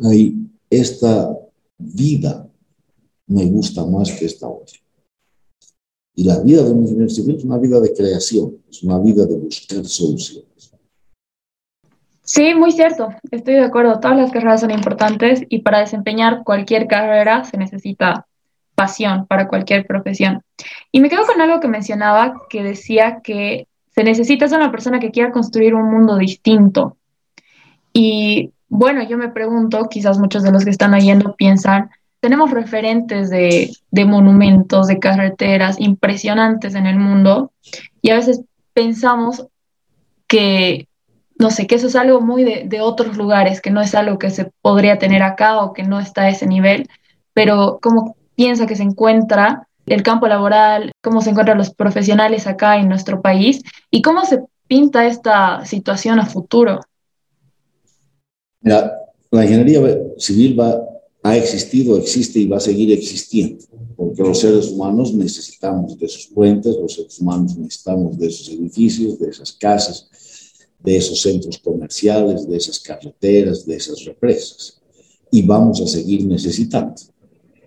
Hay 0.03 0.47
esta 0.69 1.37
vida 1.77 2.49
me 3.27 3.45
gusta 3.45 3.85
más 3.85 4.11
que 4.11 4.25
esta 4.25 4.47
otra. 4.47 4.77
Y 6.15 6.23
la 6.23 6.39
vida 6.39 6.63
de 6.63 6.71
un 6.71 6.83
ingeniero 6.83 7.09
civil 7.09 7.35
es 7.35 7.43
una 7.43 7.57
vida 7.57 7.79
de 7.79 7.93
creación, 7.93 8.57
es 8.69 8.83
una 8.83 8.99
vida 8.99 9.25
de 9.25 9.35
buscar 9.35 9.85
soluciones. 9.85 10.54
Sí, 12.25 12.55
muy 12.55 12.71
cierto, 12.71 13.09
estoy 13.29 13.53
de 13.53 13.63
acuerdo. 13.63 13.99
Todas 13.99 14.17
las 14.17 14.31
carreras 14.31 14.61
son 14.61 14.71
importantes 14.71 15.43
y 15.47 15.59
para 15.59 15.79
desempeñar 15.79 16.43
cualquier 16.43 16.87
carrera 16.87 17.43
se 17.43 17.55
necesita 17.57 18.25
pasión 18.73 19.27
para 19.27 19.47
cualquier 19.47 19.85
profesión. 19.85 20.41
Y 20.91 21.01
me 21.01 21.09
quedo 21.09 21.25
con 21.25 21.39
algo 21.39 21.59
que 21.59 21.67
mencionaba, 21.67 22.41
que 22.49 22.63
decía 22.63 23.21
que 23.23 23.67
se 23.93 24.03
necesita 24.03 24.47
ser 24.47 24.57
una 24.57 24.71
persona 24.71 24.99
que 24.99 25.11
quiera 25.11 25.31
construir 25.31 25.75
un 25.75 25.89
mundo 25.89 26.17
distinto. 26.17 26.97
Y 27.93 28.51
bueno, 28.69 29.03
yo 29.03 29.17
me 29.17 29.29
pregunto, 29.29 29.87
quizás 29.87 30.17
muchos 30.17 30.41
de 30.41 30.51
los 30.51 30.65
que 30.65 30.71
están 30.71 30.95
oyendo 30.95 31.35
piensan, 31.35 31.91
tenemos 32.19 32.49
referentes 32.49 33.29
de, 33.29 33.69
de 33.91 34.05
monumentos, 34.05 34.87
de 34.87 34.97
carreteras 34.97 35.79
impresionantes 35.79 36.73
en 36.73 36.87
el 36.87 36.97
mundo 36.97 37.51
y 38.01 38.09
a 38.09 38.15
veces 38.15 38.41
pensamos 38.73 39.45
que 40.27 40.87
no 41.37 41.51
sé, 41.51 41.67
que 41.67 41.75
eso 41.75 41.87
es 41.87 41.95
algo 41.95 42.21
muy 42.21 42.43
de, 42.43 42.81
otros 42.81 43.17
lugares, 43.17 43.61
que 43.61 43.71
no 43.71 43.81
es 43.81 43.93
algo 43.93 44.17
que 44.17 44.29
se 44.29 44.51
podría 44.61 44.97
tener 44.97 45.21
acá 45.21 45.61
o 45.61 45.73
que 45.73 45.83
no 45.83 45.99
está 45.99 46.23
a 46.23 46.29
ese 46.29 46.47
nivel, 46.47 46.87
pero 47.33 47.79
cómo 47.81 48.15
piensa 48.35 48.65
que 48.65 48.75
se 48.75 48.83
encuentra 48.83 49.67
el 49.85 50.01
campo 50.01 50.27
laboral, 50.27 50.91
cómo 51.03 51.21
se 51.21 51.31
encuentran 51.31 51.57
los 51.57 51.73
profesionales 51.73 52.47
acá 52.47 52.77
en 52.77 52.87
nuestro 52.87 53.21
país 53.21 53.61
y 53.91 54.01
cómo 54.01 54.25
se 54.25 54.43
pinta 54.67 55.05
esta 55.05 55.65
situación 55.65 56.19
a 56.19 56.25
futuro. 56.25 56.79
La 58.61 59.43
ingeniería 59.43 59.81
civil 60.17 60.59
ha 61.21 61.37
existido, 61.37 61.97
existe 61.97 62.39
y 62.39 62.47
va 62.47 62.57
a 62.57 62.61
seguir 62.61 62.91
existiendo, 62.91 63.63
porque 63.95 64.23
los 64.23 64.39
seres 64.39 64.69
humanos 64.69 65.13
necesitamos 65.13 65.99
de 65.99 66.05
esos 66.05 66.27
puentes, 66.27 66.75
los 66.77 66.93
seres 66.93 67.19
humanos 67.19 67.57
necesitamos 67.57 68.17
de 68.17 68.27
esos 68.27 68.49
edificios, 68.49 69.19
de 69.19 69.29
esas 69.29 69.51
casas, 69.51 70.09
de 70.85 70.97
esos 70.97 71.21
centros 71.21 71.57
comerciales, 71.57 72.47
de 72.47 72.57
esas 72.57 72.79
carreteras, 72.79 73.65
de 73.65 73.75
esas 73.75 74.05
represas. 74.05 74.81
Y 75.31 75.41
vamos 75.41 75.81
a 75.81 75.87
seguir 75.87 76.25
necesitando. 76.25 76.95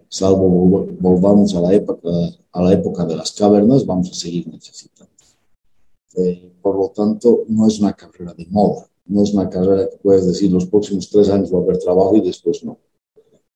Salvo 0.09 0.87
volvamos 1.01 1.55
a 1.55 1.61
la 1.61 1.75
época, 1.75 2.09
a 2.53 2.63
la 2.63 2.73
época 2.73 3.05
de 3.05 3.17
las 3.17 3.33
cavernas, 3.33 3.85
vamos 3.85 4.11
a 4.11 4.15
seguir 4.15 4.49
necesitando. 4.49 5.13
Eh, 6.17 6.53
por 6.63 6.77
lo 6.77 6.89
tanto, 6.89 7.45
no 7.49 7.67
es 7.67 7.79
una 7.79 7.93
carrera 7.93 8.33
de 8.33 8.47
moda, 8.47 8.89
no 9.07 9.23
es 9.23 9.35
una 9.35 9.51
carrera 9.51 9.89
que 9.91 9.99
puedes 9.99 10.27
decir 10.27 10.51
los 10.51 10.67
próximos 10.67 11.11
tres 11.11 11.29
años 11.29 11.53
va 11.53 11.59
a 11.59 11.63
haber 11.63 11.79
trabajo 11.79 12.17
y 12.17 12.21
después 12.21 12.65
no. 12.65 12.79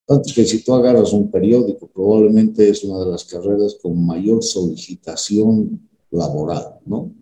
Tanto 0.04 0.30
que 0.34 0.44
si 0.44 0.62
tú 0.62 0.74
agarras 0.74 1.12
un 1.12 1.30
periódico, 1.30 1.86
probablemente 1.86 2.68
es 2.68 2.84
una 2.84 2.98
de 3.04 3.10
las 3.10 3.24
carreras 3.24 3.76
con 3.80 4.04
mayor 4.04 4.42
solicitación 4.42 5.88
laboral, 6.10 6.80
¿no? 6.84 7.12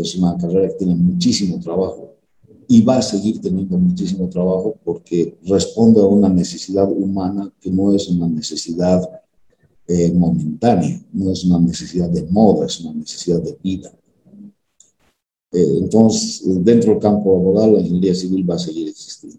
Es 0.00 0.16
una 0.16 0.36
carrera 0.36 0.68
que 0.68 0.74
tiene 0.74 0.94
muchísimo 0.94 1.60
trabajo 1.60 2.14
y 2.68 2.82
va 2.82 2.98
a 2.98 3.02
seguir 3.02 3.40
teniendo 3.40 3.78
muchísimo 3.78 4.28
trabajo 4.28 4.76
porque 4.84 5.36
responde 5.44 6.00
a 6.00 6.04
una 6.04 6.28
necesidad 6.28 6.90
humana 6.90 7.52
que 7.60 7.70
no 7.70 7.92
es 7.94 8.08
una 8.08 8.28
necesidad 8.28 9.02
eh, 9.86 10.12
momentánea, 10.12 11.00
no 11.12 11.30
es 11.30 11.44
una 11.44 11.58
necesidad 11.60 12.08
de 12.08 12.24
moda, 12.24 12.66
es 12.66 12.80
una 12.80 12.94
necesidad 12.94 13.40
de 13.42 13.56
vida. 13.62 13.92
Eh, 15.52 15.78
entonces, 15.78 16.42
dentro 16.64 16.92
del 16.92 17.00
campo 17.00 17.32
laboral, 17.36 17.74
la 17.74 17.80
ingeniería 17.80 18.14
civil 18.14 18.48
va 18.48 18.54
a 18.54 18.58
seguir 18.58 18.88
existiendo. 18.88 19.38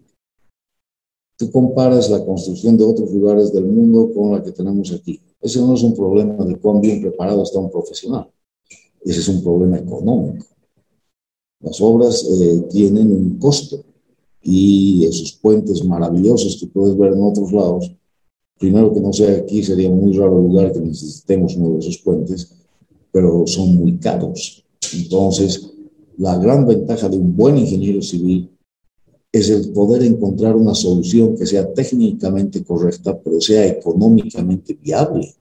Tú 1.36 1.50
comparas 1.50 2.08
la 2.08 2.24
construcción 2.24 2.78
de 2.78 2.84
otros 2.84 3.12
lugares 3.12 3.52
del 3.52 3.66
mundo 3.66 4.10
con 4.14 4.32
la 4.32 4.42
que 4.42 4.52
tenemos 4.52 4.90
aquí. 4.92 5.20
Ese 5.40 5.60
no 5.60 5.74
es 5.74 5.82
un 5.82 5.94
problema 5.94 6.44
de 6.44 6.56
cuán 6.56 6.80
bien 6.80 7.02
preparado 7.02 7.42
está 7.42 7.58
un 7.58 7.70
profesional. 7.70 8.30
Ese 9.06 9.20
es 9.20 9.28
un 9.28 9.40
problema 9.40 9.78
económico. 9.78 10.46
Las 11.60 11.80
obras 11.80 12.26
eh, 12.28 12.64
tienen 12.70 13.12
un 13.12 13.38
costo 13.38 13.84
y 14.42 15.04
esos 15.04 15.32
puentes 15.32 15.84
maravillosos 15.84 16.56
que 16.58 16.66
puedes 16.66 16.98
ver 16.98 17.12
en 17.12 17.22
otros 17.22 17.52
lados, 17.52 17.92
primero 18.58 18.92
que 18.92 19.00
no 19.00 19.12
sea 19.12 19.36
aquí, 19.36 19.62
sería 19.62 19.90
muy 19.90 20.12
raro 20.12 20.40
lugar 20.40 20.72
que 20.72 20.80
necesitemos 20.80 21.56
uno 21.56 21.74
de 21.74 21.78
esos 21.78 21.98
puentes, 21.98 22.52
pero 23.12 23.46
son 23.46 23.76
muy 23.76 23.96
caros. 23.98 24.64
Entonces, 24.92 25.72
la 26.18 26.36
gran 26.38 26.66
ventaja 26.66 27.08
de 27.08 27.16
un 27.16 27.36
buen 27.36 27.58
ingeniero 27.58 28.02
civil 28.02 28.50
es 29.30 29.50
el 29.50 29.72
poder 29.72 30.02
encontrar 30.02 30.56
una 30.56 30.74
solución 30.74 31.36
que 31.36 31.46
sea 31.46 31.72
técnicamente 31.72 32.64
correcta, 32.64 33.16
pero 33.20 33.40
sea 33.40 33.66
económicamente 33.68 34.74
viable. 34.74 35.32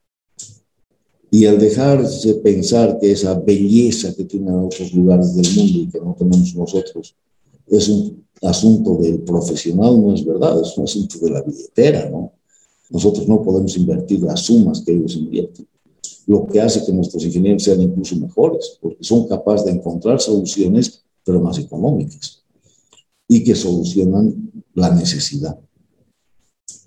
Y 1.35 1.45
al 1.47 1.59
dejarse 1.59 2.35
pensar 2.35 2.97
que 2.97 3.11
esa 3.11 3.37
belleza 3.37 4.15
que 4.15 4.23
tienen 4.23 4.55
otros 4.55 4.93
lugares 4.93 5.35
del 5.35 5.45
mundo 5.53 5.79
y 5.79 5.89
que 5.89 5.99
no 5.99 6.15
tenemos 6.17 6.55
nosotros 6.55 7.13
es 7.67 7.89
un 7.89 8.23
asunto 8.41 8.95
del 8.95 9.19
profesional, 9.19 10.01
no 10.01 10.13
es 10.13 10.23
verdad, 10.23 10.61
es 10.61 10.77
un 10.77 10.85
asunto 10.85 11.19
de 11.19 11.31
la 11.31 11.41
billetera, 11.41 12.09
¿no? 12.09 12.31
Nosotros 12.89 13.27
no 13.27 13.43
podemos 13.43 13.75
invertir 13.75 14.21
las 14.21 14.39
sumas 14.45 14.79
que 14.79 14.93
ellos 14.93 15.17
invierten, 15.17 15.67
lo 16.25 16.47
que 16.47 16.61
hace 16.61 16.85
que 16.85 16.93
nuestros 16.93 17.25
ingenieros 17.25 17.63
sean 17.63 17.81
incluso 17.81 18.15
mejores, 18.15 18.77
porque 18.79 19.03
son 19.03 19.27
capaces 19.27 19.65
de 19.65 19.73
encontrar 19.73 20.21
soluciones, 20.21 21.03
pero 21.25 21.41
más 21.41 21.59
económicas, 21.59 22.43
y 23.27 23.43
que 23.43 23.55
solucionan 23.55 24.53
la 24.73 24.89
necesidad. 24.95 25.59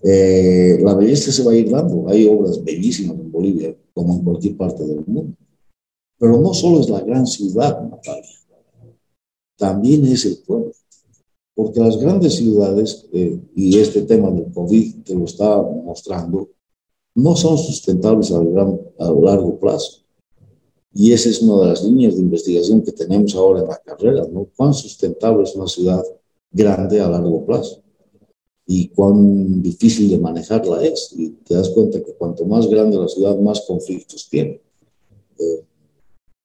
Eh, 0.03 0.79
la 0.81 0.95
belleza 0.95 1.33
se 1.33 1.43
va 1.43 1.53
a 1.53 1.57
ir 1.57 1.69
dando. 1.69 2.09
Hay 2.09 2.27
obras 2.27 2.65
bellísimas 2.65 3.19
en 3.19 3.31
Bolivia, 3.31 3.77
como 3.99 4.15
en 4.15 4.23
cualquier 4.23 4.57
parte 4.57 4.87
del 4.87 5.05
mundo. 5.05 5.37
Pero 6.21 6.39
no 6.39 6.55
solo 6.55 6.79
es 6.79 6.89
la 6.89 7.01
gran 7.01 7.27
ciudad, 7.27 7.83
Natalia, 7.83 8.39
también 9.57 10.07
es 10.07 10.25
el 10.25 10.39
pueblo. 10.47 10.71
Porque 11.53 11.81
las 11.81 11.97
grandes 11.97 12.37
ciudades, 12.37 13.09
eh, 13.13 13.41
y 13.57 13.77
este 13.77 14.03
tema 14.03 14.31
del 14.31 14.53
COVID 14.53 15.03
te 15.03 15.17
lo 15.17 15.25
está 15.25 15.61
mostrando, 15.61 16.49
no 17.17 17.35
son 17.35 17.59
sustentables 17.59 18.31
a, 18.31 18.39
gran, 18.39 18.81
a 19.01 19.11
largo 19.11 19.59
plazo. 19.59 20.05
Y 20.93 21.13
esa 21.13 21.31
es 21.31 21.43
una 21.43 21.63
de 21.63 21.71
las 21.71 21.83
líneas 21.83 22.15
de 22.15 22.23
investigación 22.23 22.83
que 22.83 22.93
tenemos 22.93 23.35
ahora 23.35 23.63
en 23.63 23.69
la 23.69 23.79
carrera, 23.79 24.25
¿no? 24.31 24.47
¿Cuán 24.57 24.75
sustentable 24.75 25.43
es 25.43 25.57
una 25.57 25.67
ciudad 25.67 26.05
grande 26.53 27.01
a 27.01 27.09
largo 27.09 27.45
plazo? 27.45 27.83
Y 28.71 28.89
cuán 28.89 29.63
difícil 29.63 30.11
de 30.11 30.19
manejarla 30.19 30.85
es. 30.85 31.15
Y 31.17 31.31
te 31.31 31.55
das 31.55 31.71
cuenta 31.71 32.05
que 32.05 32.13
cuanto 32.13 32.45
más 32.45 32.69
grande 32.69 32.99
la 32.99 33.09
ciudad, 33.09 33.37
más 33.39 33.63
conflictos 33.63 34.29
tiene. 34.29 34.61
Eh, 35.39 35.65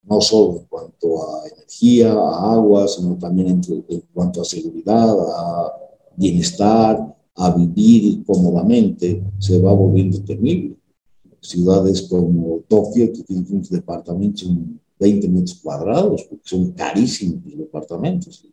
no 0.04 0.22
solo 0.22 0.60
en 0.60 0.66
cuanto 0.66 1.22
a 1.22 1.48
energía, 1.50 2.14
a 2.14 2.54
agua, 2.54 2.88
sino 2.88 3.18
también 3.18 3.62
en, 3.90 4.04
cuanto 4.14 4.42
a 4.42 4.46
seguridad, 4.46 5.10
a 5.20 5.74
bienestar, 6.16 7.14
a 7.36 7.56
vivir 7.58 8.24
cómodamente, 8.26 9.22
se 9.40 9.60
va 9.60 9.74
volviendo 9.74 10.24
temible. 10.24 10.78
Ciudades 11.42 12.04
como 12.04 12.62
Tokio, 12.70 13.12
que 13.12 13.24
tienen 13.24 13.46
unos 13.50 13.70
departamentos 13.70 14.44
en 14.44 14.80
20 14.98 15.28
metros 15.28 15.60
cuadrados, 15.62 16.24
porque 16.24 16.48
son 16.48 16.72
carísimos 16.72 17.44
los 17.44 17.58
departamentos. 17.58 18.46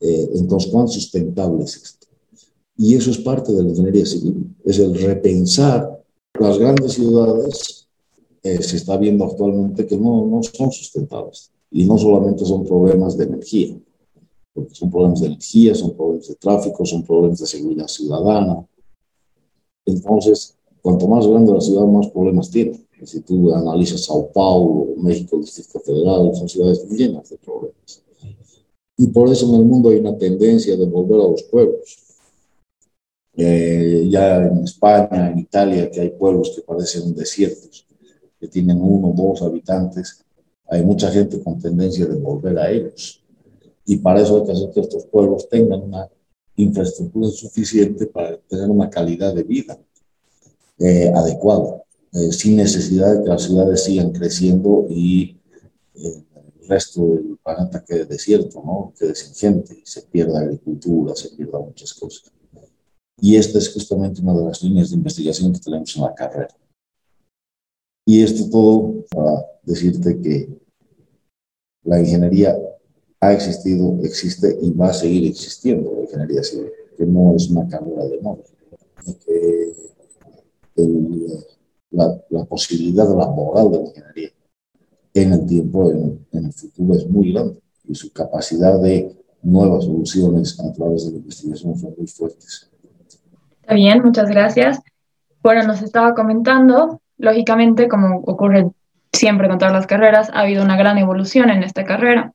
Eh, 0.00 0.30
entonces, 0.34 0.72
¿cuán 0.72 0.88
sustentable 0.88 1.62
es 1.62 1.76
esto? 1.76 2.13
Y 2.76 2.96
eso 2.96 3.10
es 3.10 3.18
parte 3.18 3.52
de 3.52 3.62
la 3.62 3.68
ingeniería 3.68 4.04
civil, 4.04 4.54
es 4.64 4.78
el 4.78 4.94
repensar 4.94 6.02
las 6.38 6.58
grandes 6.58 6.92
ciudades. 6.94 7.88
Se 8.42 8.76
está 8.76 8.96
viendo 8.96 9.24
actualmente 9.24 9.86
que 9.86 9.96
no, 9.96 10.26
no 10.26 10.42
son 10.42 10.70
sustentables. 10.70 11.50
Y 11.70 11.86
no 11.86 11.96
solamente 11.96 12.44
son 12.44 12.64
problemas 12.64 13.16
de 13.16 13.24
energía, 13.24 13.76
son 14.72 14.90
problemas 14.90 15.20
de 15.20 15.26
energía, 15.28 15.74
son 15.74 15.96
problemas 15.96 16.28
de 16.28 16.34
tráfico, 16.34 16.84
son 16.84 17.04
problemas 17.04 17.38
de 17.40 17.46
seguridad 17.46 17.88
ciudadana. 17.88 18.66
Entonces, 19.86 20.56
cuanto 20.82 21.08
más 21.08 21.26
grande 21.26 21.52
la 21.52 21.60
ciudad, 21.60 21.86
más 21.86 22.08
problemas 22.08 22.50
tiene. 22.50 22.84
Si 23.04 23.20
tú 23.20 23.52
analizas 23.52 24.04
Sao 24.04 24.30
Paulo, 24.32 24.94
México, 24.98 25.38
Distrito 25.38 25.80
Federal, 25.80 26.34
son 26.34 26.48
ciudades 26.48 26.88
llenas 26.88 27.28
de 27.30 27.38
problemas. 27.38 28.02
Y 28.96 29.08
por 29.08 29.28
eso 29.30 29.48
en 29.48 29.54
el 29.60 29.64
mundo 29.64 29.88
hay 29.88 29.96
una 29.96 30.16
tendencia 30.16 30.76
de 30.76 30.86
volver 30.86 31.20
a 31.20 31.28
los 31.28 31.42
pueblos 31.44 32.03
eh, 33.36 34.06
ya 34.08 34.36
en 34.46 34.64
España, 34.64 35.30
en 35.30 35.38
Italia, 35.38 35.90
que 35.90 36.00
hay 36.00 36.10
pueblos 36.10 36.52
que 36.54 36.62
parecen 36.62 37.14
desiertos, 37.14 37.86
que 38.38 38.48
tienen 38.48 38.80
uno 38.80 39.08
o 39.08 39.14
dos 39.14 39.42
habitantes, 39.42 40.24
hay 40.68 40.84
mucha 40.84 41.10
gente 41.10 41.42
con 41.42 41.58
tendencia 41.58 42.06
de 42.06 42.14
volver 42.14 42.58
a 42.58 42.70
ellos. 42.70 43.22
Y 43.84 43.96
para 43.96 44.22
eso 44.22 44.38
hay 44.38 44.46
que 44.46 44.52
hacer 44.52 44.70
que 44.70 44.80
estos 44.80 45.04
pueblos 45.06 45.48
tengan 45.48 45.82
una 45.82 46.08
infraestructura 46.56 47.28
suficiente 47.28 48.06
para 48.06 48.38
tener 48.38 48.70
una 48.70 48.88
calidad 48.88 49.34
de 49.34 49.42
vida 49.42 49.78
eh, 50.78 51.10
adecuada, 51.14 51.82
eh, 52.12 52.32
sin 52.32 52.56
necesidad 52.56 53.14
de 53.14 53.24
que 53.24 53.28
las 53.28 53.42
ciudades 53.42 53.82
sigan 53.82 54.12
creciendo 54.12 54.86
y 54.88 55.36
el 55.94 56.24
resto 56.68 57.06
del 57.06 57.38
planeta 57.42 57.84
quede 57.84 58.06
desierto, 58.06 58.62
¿no? 58.64 58.92
quede 58.98 59.14
sin 59.14 59.34
gente, 59.34 59.80
se 59.84 60.02
pierda 60.02 60.40
agricultura, 60.40 61.14
se 61.14 61.30
pierda 61.30 61.58
muchas 61.58 61.92
cosas. 61.94 62.32
Y 63.20 63.36
esta 63.36 63.58
es 63.58 63.72
justamente 63.72 64.20
una 64.20 64.34
de 64.34 64.44
las 64.44 64.62
líneas 64.62 64.90
de 64.90 64.96
investigación 64.96 65.52
que 65.52 65.60
tenemos 65.60 65.94
en 65.96 66.02
la 66.02 66.14
carrera. 66.14 66.54
Y 68.06 68.22
esto 68.22 68.50
todo 68.50 69.04
para 69.10 69.46
decirte 69.62 70.20
que 70.20 70.48
la 71.84 72.00
ingeniería 72.00 72.56
ha 73.20 73.32
existido, 73.32 73.98
existe 74.02 74.58
y 74.60 74.70
va 74.72 74.88
a 74.88 74.92
seguir 74.92 75.26
existiendo 75.26 75.94
la 75.94 76.02
ingeniería 76.02 76.42
civil, 76.42 76.70
que 76.96 77.06
no 77.06 77.34
es 77.34 77.48
una 77.48 77.66
carrera 77.68 78.04
de 78.04 78.20
moda, 78.20 78.42
que 79.24 79.72
la, 81.90 82.20
la, 82.28 82.44
posibilidad 82.44 83.06
laboral 83.06 83.70
de 83.70 83.78
la 83.78 83.84
ingeniería 83.84 84.32
en 85.14 85.32
el 85.32 85.46
tiempo, 85.46 85.90
en, 85.90 86.26
en 86.32 86.46
el 86.46 86.52
futuro, 86.52 86.94
es 86.94 87.08
muy 87.08 87.32
grande 87.32 87.60
y 87.86 87.94
su 87.94 88.12
capacidad 88.12 88.80
de 88.80 89.16
nuevas 89.42 89.84
soluciones 89.84 90.58
a 90.60 90.72
través 90.72 91.04
de 91.04 91.12
la 91.12 91.18
investigación 91.18 91.78
son 91.78 91.94
muy 91.96 92.06
fuertes. 92.06 92.70
Está 93.64 93.76
bien, 93.76 94.02
muchas 94.02 94.28
gracias. 94.28 94.82
Bueno, 95.42 95.62
nos 95.62 95.80
estaba 95.80 96.14
comentando, 96.14 97.00
lógicamente, 97.16 97.88
como 97.88 98.18
ocurre 98.18 98.68
siempre 99.10 99.48
con 99.48 99.56
todas 99.56 99.72
las 99.72 99.86
carreras, 99.86 100.28
ha 100.34 100.40
habido 100.40 100.62
una 100.62 100.76
gran 100.76 100.98
evolución 100.98 101.48
en 101.48 101.62
esta 101.62 101.82
carrera. 101.86 102.34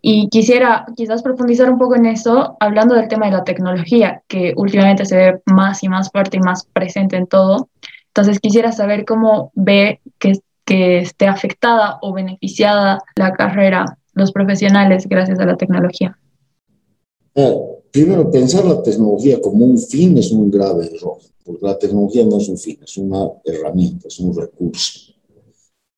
Y 0.00 0.30
quisiera 0.30 0.86
quizás 0.96 1.22
profundizar 1.22 1.68
un 1.68 1.76
poco 1.76 1.96
en 1.96 2.06
eso, 2.06 2.56
hablando 2.60 2.94
del 2.94 3.08
tema 3.08 3.26
de 3.26 3.32
la 3.32 3.44
tecnología, 3.44 4.22
que 4.26 4.54
últimamente 4.56 5.04
se 5.04 5.16
ve 5.16 5.42
más 5.44 5.82
y 5.82 5.90
más 5.90 6.10
fuerte 6.10 6.38
y 6.38 6.40
más 6.40 6.64
presente 6.72 7.16
en 7.16 7.26
todo. 7.26 7.68
Entonces 8.06 8.40
quisiera 8.40 8.72
saber 8.72 9.04
cómo 9.04 9.52
ve 9.54 10.00
que, 10.18 10.32
que 10.64 10.96
esté 10.96 11.26
afectada 11.26 11.98
o 12.00 12.14
beneficiada 12.14 13.00
la 13.16 13.32
carrera, 13.32 13.84
los 14.14 14.32
profesionales, 14.32 15.06
gracias 15.10 15.38
a 15.40 15.44
la 15.44 15.56
tecnología. 15.58 16.16
Eh, 17.34 17.83
primero, 17.94 18.28
pensar 18.28 18.64
la 18.64 18.82
tecnología 18.82 19.40
como 19.40 19.64
un 19.64 19.78
fin 19.78 20.18
es 20.18 20.32
un 20.32 20.50
grave 20.50 20.90
error, 20.92 21.18
porque 21.44 21.64
la 21.64 21.78
tecnología 21.78 22.24
no 22.24 22.38
es 22.38 22.48
un 22.48 22.58
fin, 22.58 22.76
es 22.82 22.96
una 22.96 23.30
herramienta, 23.44 24.08
es 24.08 24.18
un 24.18 24.34
recurso. 24.34 25.14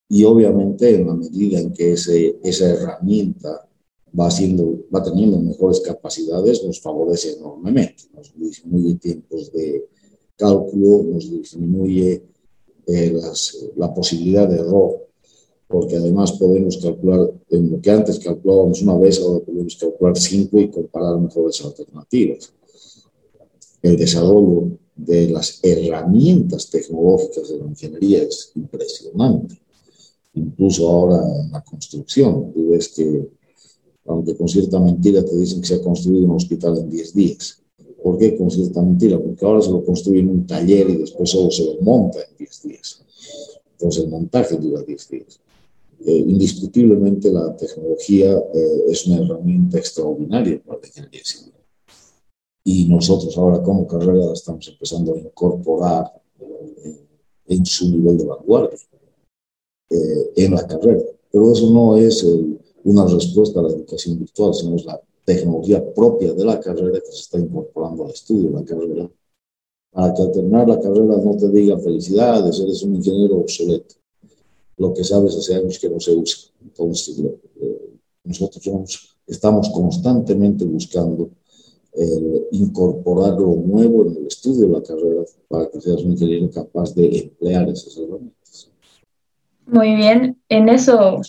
Y 0.06 0.22
obviamente 0.24 0.94
en 0.94 1.06
la 1.06 1.14
medida 1.14 1.58
en 1.58 1.72
que 1.72 1.94
ese, 1.94 2.38
esa 2.44 2.68
herramienta 2.68 3.66
va, 4.18 4.26
haciendo, 4.26 4.84
va 4.94 5.02
teniendo 5.02 5.40
mejores 5.40 5.80
capacidades, 5.80 6.62
nos 6.64 6.82
favorece 6.82 7.32
enormemente, 7.32 8.04
nos 8.14 8.30
disminuye 8.36 8.96
tiempos 8.96 9.50
de 9.52 9.88
cálculo, 10.36 11.02
nos 11.02 11.30
disminuye 11.30 12.22
eh, 12.86 13.10
las, 13.10 13.56
la 13.74 13.94
posibilidad 13.94 14.46
de 14.46 14.56
error 14.56 15.05
porque 15.68 15.96
además 15.96 16.32
podemos 16.32 16.76
calcular, 16.76 17.30
en 17.50 17.70
lo 17.70 17.80
que 17.80 17.90
antes 17.90 18.18
calculábamos 18.18 18.82
una 18.82 18.96
vez, 18.96 19.20
ahora 19.20 19.44
podemos 19.44 19.76
calcular 19.76 20.16
cinco 20.16 20.60
y 20.60 20.70
comparar 20.70 21.18
mejores 21.18 21.64
alternativas. 21.64 22.52
El 23.82 23.96
desarrollo 23.96 24.78
de 24.94 25.28
las 25.28 25.60
herramientas 25.62 26.70
tecnológicas 26.70 27.48
de 27.50 27.58
la 27.58 27.66
ingeniería 27.66 28.22
es 28.22 28.52
impresionante. 28.54 29.60
Incluso 30.34 30.88
ahora 30.88 31.20
en 31.44 31.50
la 31.50 31.62
construcción, 31.62 32.52
tú 32.52 32.70
ves 32.70 32.88
que, 32.88 33.28
aunque 34.06 34.36
con 34.36 34.48
cierta 34.48 34.78
mentira 34.78 35.24
te 35.24 35.36
dicen 35.36 35.60
que 35.60 35.66
se 35.66 35.74
ha 35.74 35.82
construido 35.82 36.26
un 36.26 36.32
hospital 36.32 36.78
en 36.78 36.90
10 36.90 37.14
días. 37.14 37.62
¿Por 38.02 38.18
qué 38.18 38.36
con 38.36 38.50
cierta 38.50 38.80
mentira? 38.82 39.18
Porque 39.18 39.44
ahora 39.44 39.62
se 39.62 39.70
lo 39.70 39.84
construye 39.84 40.20
en 40.20 40.28
un 40.28 40.46
taller 40.46 40.88
y 40.90 40.96
después 40.96 41.28
solo 41.28 41.50
se 41.50 41.64
lo 41.64 41.80
monta 41.80 42.20
en 42.20 42.36
10 42.38 42.62
días. 42.62 43.02
Entonces 43.72 44.04
el 44.04 44.10
montaje 44.10 44.56
dura 44.56 44.82
10 44.82 45.08
días. 45.08 45.40
Eh, 46.04 46.24
indiscutiblemente 46.28 47.32
la 47.32 47.56
tecnología 47.56 48.32
eh, 48.54 48.84
es 48.88 49.06
una 49.06 49.24
herramienta 49.24 49.78
extraordinaria 49.78 50.62
para 50.62 50.80
la 50.80 50.86
ingeniería 50.86 51.24
civil. 51.24 51.54
Y 52.64 52.84
nosotros 52.86 53.36
ahora 53.38 53.62
como 53.62 53.86
carrera 53.86 54.32
estamos 54.32 54.68
empezando 54.68 55.14
a 55.14 55.18
incorporar 55.18 56.12
eh, 56.38 57.06
en 57.46 57.64
su 57.64 57.90
nivel 57.90 58.18
de 58.18 58.24
vanguardia 58.24 58.78
en 59.88 60.52
la 60.52 60.66
carrera. 60.66 61.04
Pero 61.30 61.52
eso 61.52 61.70
no 61.70 61.96
es 61.96 62.26
una 62.82 63.06
respuesta 63.06 63.60
a 63.60 63.62
la 63.62 63.68
educación 63.70 64.18
virtual, 64.18 64.52
sino 64.52 64.74
es 64.74 64.84
la 64.84 65.00
tecnología 65.24 65.82
propia 65.94 66.34
de 66.34 66.44
la 66.44 66.58
carrera 66.58 67.00
que 67.00 67.12
se 67.12 67.20
está 67.20 67.38
incorporando 67.38 68.04
al 68.04 68.10
estudio 68.10 68.50
de 68.50 68.60
la 68.60 68.64
carrera. 68.64 69.10
Para 69.92 70.12
que 70.12 70.22
al 70.22 70.32
terminar 70.32 70.68
la 70.68 70.80
carrera 70.80 71.16
no 71.16 71.36
te 71.36 71.48
diga 71.48 71.78
felicidades, 71.78 72.60
eres 72.60 72.82
un 72.82 72.96
ingeniero 72.96 73.38
obsoleto 73.38 73.94
lo 74.76 74.92
que 74.92 75.04
sabes 75.04 75.36
hace 75.36 75.54
años 75.54 75.78
que 75.78 75.88
no 75.88 76.00
se 76.00 76.12
usa. 76.14 76.50
Entonces, 76.62 77.18
eh, 77.18 77.98
nosotros 78.24 79.16
estamos 79.26 79.68
constantemente 79.70 80.64
buscando 80.64 81.30
eh, 81.98 82.48
incorporar 82.52 83.32
lo 83.40 83.54
nuevo 83.56 84.04
en 84.06 84.16
el 84.16 84.26
estudio 84.26 84.66
de 84.66 84.72
la 84.74 84.82
carrera 84.82 85.22
para 85.48 85.70
que 85.70 85.80
seas 85.80 86.02
un 86.02 86.12
ingeniero 86.12 86.50
capaz 86.50 86.94
de 86.94 87.06
emplear 87.20 87.68
esas 87.70 87.96
herramientas. 87.96 88.70
Muy 89.66 89.94
bien, 89.94 90.38
en 90.48 90.68
eso 90.68 91.20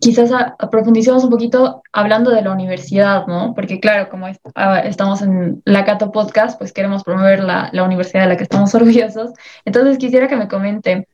quizás 0.00 0.30
profundicemos 0.70 1.22
un 1.22 1.30
poquito 1.30 1.82
hablando 1.92 2.30
de 2.30 2.42
la 2.42 2.52
universidad, 2.52 3.26
¿no? 3.26 3.54
Porque 3.54 3.78
claro, 3.78 4.08
como 4.10 4.26
ah, 4.54 4.80
estamos 4.80 5.22
en 5.22 5.62
la 5.64 5.84
Cato 5.84 6.10
Podcast, 6.10 6.58
pues 6.58 6.72
queremos 6.72 7.04
promover 7.04 7.44
la, 7.44 7.70
la 7.72 7.84
universidad 7.84 8.22
de 8.22 8.30
la 8.30 8.36
que 8.36 8.42
estamos 8.42 8.74
orgullosos. 8.74 9.30
Entonces 9.64 9.98
quisiera 9.98 10.26
que 10.26 10.36
me 10.36 10.48
comente 10.48 11.06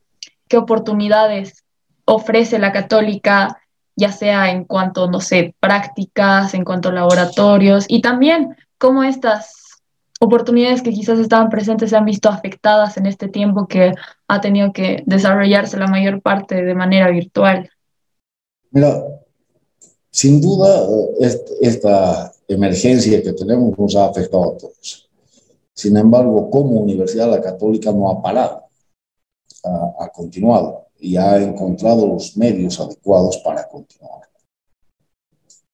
qué 0.49 0.57
oportunidades 0.57 1.65
ofrece 2.07 2.59
la 2.59 2.73
católica, 2.73 3.61
ya 3.97 4.12
sea 4.12 4.51
en 4.51 4.64
cuanto, 4.64 5.11
no 5.11 5.21
sé, 5.21 5.55
prácticas, 5.61 6.55
en 6.55 6.64
cuanto 6.64 6.88
a 6.88 6.92
laboratorios, 6.92 7.85
y 7.88 8.01
también 8.01 8.57
cómo 8.79 9.03
estas 9.03 9.53
oportunidades 10.21 10.83
que 10.83 10.92
quizás 10.92 11.19
estaban 11.19 11.51
presentes 11.51 11.90
se 11.90 11.97
han 11.97 12.05
visto 12.05 12.31
afectadas 12.31 12.97
en 12.97 13.07
este 13.07 13.29
tiempo 13.29 13.66
que 13.66 13.92
ha 14.29 14.40
tenido 14.40 14.73
que 14.73 15.03
desarrollarse 15.05 15.77
la 15.77 15.88
mayor 15.88 16.23
parte 16.23 16.62
de 16.62 16.75
manera 16.75 17.11
virtual. 17.11 17.69
Mira, 18.71 19.05
sin 20.11 20.40
duda 20.40 20.87
esta 21.61 22.33
emergencia 22.49 23.23
que 23.23 23.33
tenemos 23.33 23.79
nos 23.79 23.95
ha 23.97 24.07
afectado 24.07 24.55
a 24.55 24.57
todos. 24.57 25.11
Sin 25.75 25.97
embargo, 25.99 26.51
como 26.51 26.81
Universidad 26.81 27.31
la 27.31 27.42
Católica 27.42 27.92
no 27.92 28.11
ha 28.11 28.23
parado, 28.23 28.64
ha, 29.64 30.05
ha 30.05 30.09
continuado 30.09 30.86
y 30.98 31.16
ha 31.16 31.42
encontrado 31.42 32.06
los 32.06 32.37
medios 32.37 32.80
adecuados 32.80 33.38
para 33.38 33.68
continuar. 33.68 34.22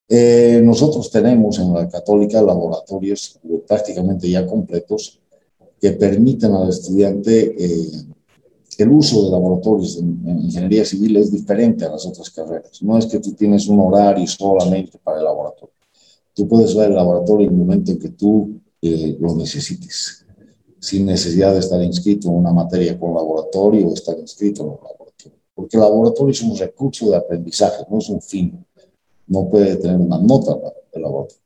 Eh, 0.08 0.60
nosotros 0.62 1.10
tenemos 1.10 1.58
en 1.58 1.72
la 1.72 1.88
Católica 1.88 2.42
laboratorios 2.42 3.40
prácticamente 3.66 4.28
ya 4.28 4.46
completos 4.46 5.20
que 5.80 5.92
permiten 5.92 6.52
al 6.52 6.68
estudiante 6.68 7.54
eh, 7.58 8.04
el 8.78 8.90
uso 8.90 9.24
de 9.24 9.30
laboratorios 9.30 9.98
en, 9.98 10.40
ingeniería 10.42 10.84
civil 10.84 11.16
es 11.16 11.30
diferente 11.30 11.84
a 11.84 11.90
las 11.90 12.04
otras 12.06 12.30
carreras. 12.30 12.82
No 12.82 12.98
es 12.98 13.06
que 13.06 13.20
tú 13.20 13.32
tienes 13.32 13.68
un 13.68 13.80
horario 13.80 14.26
solamente 14.26 14.98
para 15.02 15.18
el 15.18 15.24
laboratorio. 15.24 15.74
Tú 16.34 16.48
puedes 16.48 16.74
ver 16.74 16.90
el 16.90 16.96
laboratorio 16.96 17.48
en 17.48 17.54
el 17.54 17.58
momento 17.58 17.92
en 17.92 17.98
que 17.98 18.08
tú 18.10 18.60
eh, 18.80 19.16
lo 19.20 19.34
necesites, 19.36 20.24
sin 20.78 21.06
necesidad 21.06 21.52
de 21.52 21.60
estar 21.60 21.82
inscrito 21.82 22.28
en 22.28 22.34
una 22.34 22.52
materia 22.52 22.98
con 22.98 23.14
laboratorio 23.14 23.88
o 23.88 23.94
estar 23.94 24.18
inscrito 24.18 24.62
en 24.62 24.68
un 24.68 24.74
laboratorio 24.74 25.01
porque 25.62 25.76
el 25.76 25.82
laboratorio 25.82 26.32
es 26.32 26.42
un 26.42 26.56
recurso 26.56 27.08
de 27.08 27.16
aprendizaje, 27.16 27.84
no 27.88 27.98
es 27.98 28.08
un 28.08 28.20
fin. 28.20 28.66
No 29.28 29.48
puede 29.48 29.76
tener 29.76 29.96
una 29.96 30.18
nota 30.18 30.58
el 30.90 31.02
laboratorio. 31.02 31.40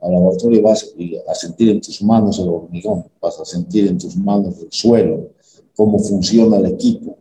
Al 0.00 0.12
laboratorio 0.12 0.60
vas 0.60 0.92
a 1.26 1.34
sentir 1.34 1.70
en 1.70 1.80
tus 1.80 2.02
manos 2.02 2.38
el 2.40 2.50
hormigón, 2.50 3.06
vas 3.22 3.40
a 3.40 3.44
sentir 3.46 3.88
en 3.88 3.96
tus 3.96 4.18
manos 4.18 4.58
el 4.60 4.70
suelo, 4.70 5.30
cómo 5.74 5.98
funciona 5.98 6.58
el 6.58 6.66
equipo, 6.66 7.16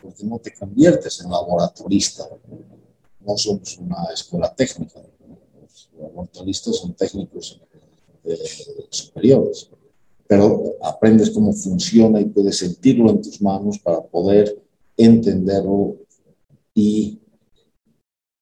porque 0.00 0.24
no 0.24 0.38
te 0.38 0.54
conviertes 0.54 1.20
en 1.20 1.30
laboratorista. 1.30 2.26
No 3.20 3.36
somos 3.36 3.76
una 3.76 4.04
escuela 4.14 4.54
técnica. 4.54 5.02
Los 5.60 5.90
laboratoristas 6.00 6.76
son 6.76 6.94
técnicos 6.94 7.60
eh, 8.24 8.38
superiores, 8.88 9.68
pero 10.26 10.72
aprendes 10.80 11.28
cómo 11.28 11.52
funciona 11.52 12.18
y 12.18 12.24
puedes 12.24 12.56
sentirlo 12.56 13.10
en 13.10 13.20
tus 13.20 13.42
manos 13.42 13.78
para 13.78 14.00
poder 14.00 14.64
entenderlo 14.96 15.96
y 16.74 17.18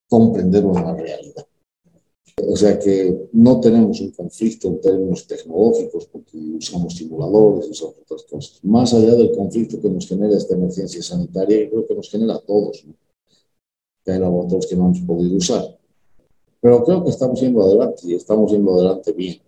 comprenderlo 0.09 0.77
en 0.77 0.85
la 0.85 0.95
realidad. 0.95 1.47
O 2.49 2.57
sea 2.57 2.79
que 2.79 3.29
no 3.33 3.61
tenemos 3.61 4.01
un 4.01 4.11
conflicto 4.11 4.69
en 4.69 4.81
términos 4.81 5.27
tecnológicos 5.27 6.07
porque 6.07 6.37
usamos 6.37 6.95
simuladores, 6.95 7.69
usamos 7.69 7.97
otras 8.03 8.25
cosas. 8.25 8.59
Más 8.65 8.93
allá 8.93 9.15
del 9.15 9.33
conflicto 9.33 9.81
que 9.81 9.89
nos 9.89 10.07
genera 10.07 10.37
esta 10.37 10.55
emergencia 10.55 11.03
sanitaria, 11.03 11.65
yo 11.65 11.71
creo 11.71 11.87
que 11.87 11.95
nos 11.95 12.11
genera 12.11 12.35
a 12.35 12.41
todos, 12.41 12.85
que 14.05 14.13
hay 14.13 14.19
laboratorios 14.19 14.67
que 14.67 14.77
no 14.77 14.87
hemos 14.87 15.01
podido 15.01 15.37
usar. 15.37 15.79
Pero 16.61 16.85
creo 16.85 17.05
que 17.05 17.11
estamos 17.11 17.41
yendo 17.41 17.63
adelante 17.63 18.03
y 18.05 18.15
estamos 18.15 18.51
yendo 18.51 18.75
adelante 18.75 19.13
bien. 19.13 19.41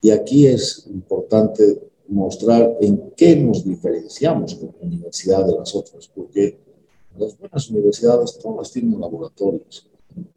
Y 0.00 0.10
aquí 0.10 0.46
es 0.46 0.86
importante 0.86 1.80
mostrar 2.08 2.76
en 2.80 3.12
qué 3.16 3.36
nos 3.36 3.64
diferenciamos 3.64 4.54
como 4.54 4.74
universidad 4.80 5.46
de 5.46 5.56
las 5.56 5.74
otras, 5.74 6.08
porque 6.08 6.58
las 7.16 7.38
buenas 7.38 7.70
universidades 7.70 8.38
todas 8.38 8.70
tienen 8.70 9.00
laboratorios, 9.00 9.88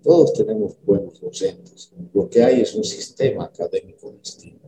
todos 0.02 0.34
tenemos 0.34 0.76
buenos 0.86 1.20
docentes, 1.20 1.92
lo 2.14 2.30
que 2.30 2.44
hay 2.44 2.62
es 2.62 2.74
un 2.76 2.84
sistema 2.84 3.46
académico 3.46 4.12
distinto. 4.12 4.68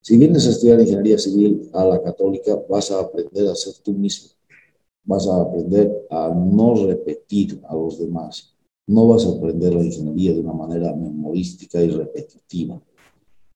Si 0.00 0.16
vienes 0.16 0.46
a 0.46 0.50
estudiar 0.50 0.80
ingeniería 0.80 1.18
civil 1.18 1.68
a 1.74 1.84
la 1.84 2.02
católica, 2.02 2.58
vas 2.66 2.90
a 2.90 3.00
aprender 3.00 3.46
a 3.46 3.54
ser 3.54 3.74
tú 3.82 3.92
mismo, 3.92 4.30
vas 5.04 5.26
a 5.28 5.42
aprender 5.42 6.06
a 6.08 6.28
no 6.34 6.86
repetir 6.86 7.60
a 7.68 7.74
los 7.74 7.98
demás, 7.98 8.54
no 8.86 9.08
vas 9.08 9.26
a 9.26 9.30
aprender 9.30 9.74
la 9.74 9.84
ingeniería 9.84 10.32
de 10.32 10.40
una 10.40 10.54
manera 10.54 10.94
memorística 10.94 11.82
y 11.82 11.90
repetitiva. 11.90 12.80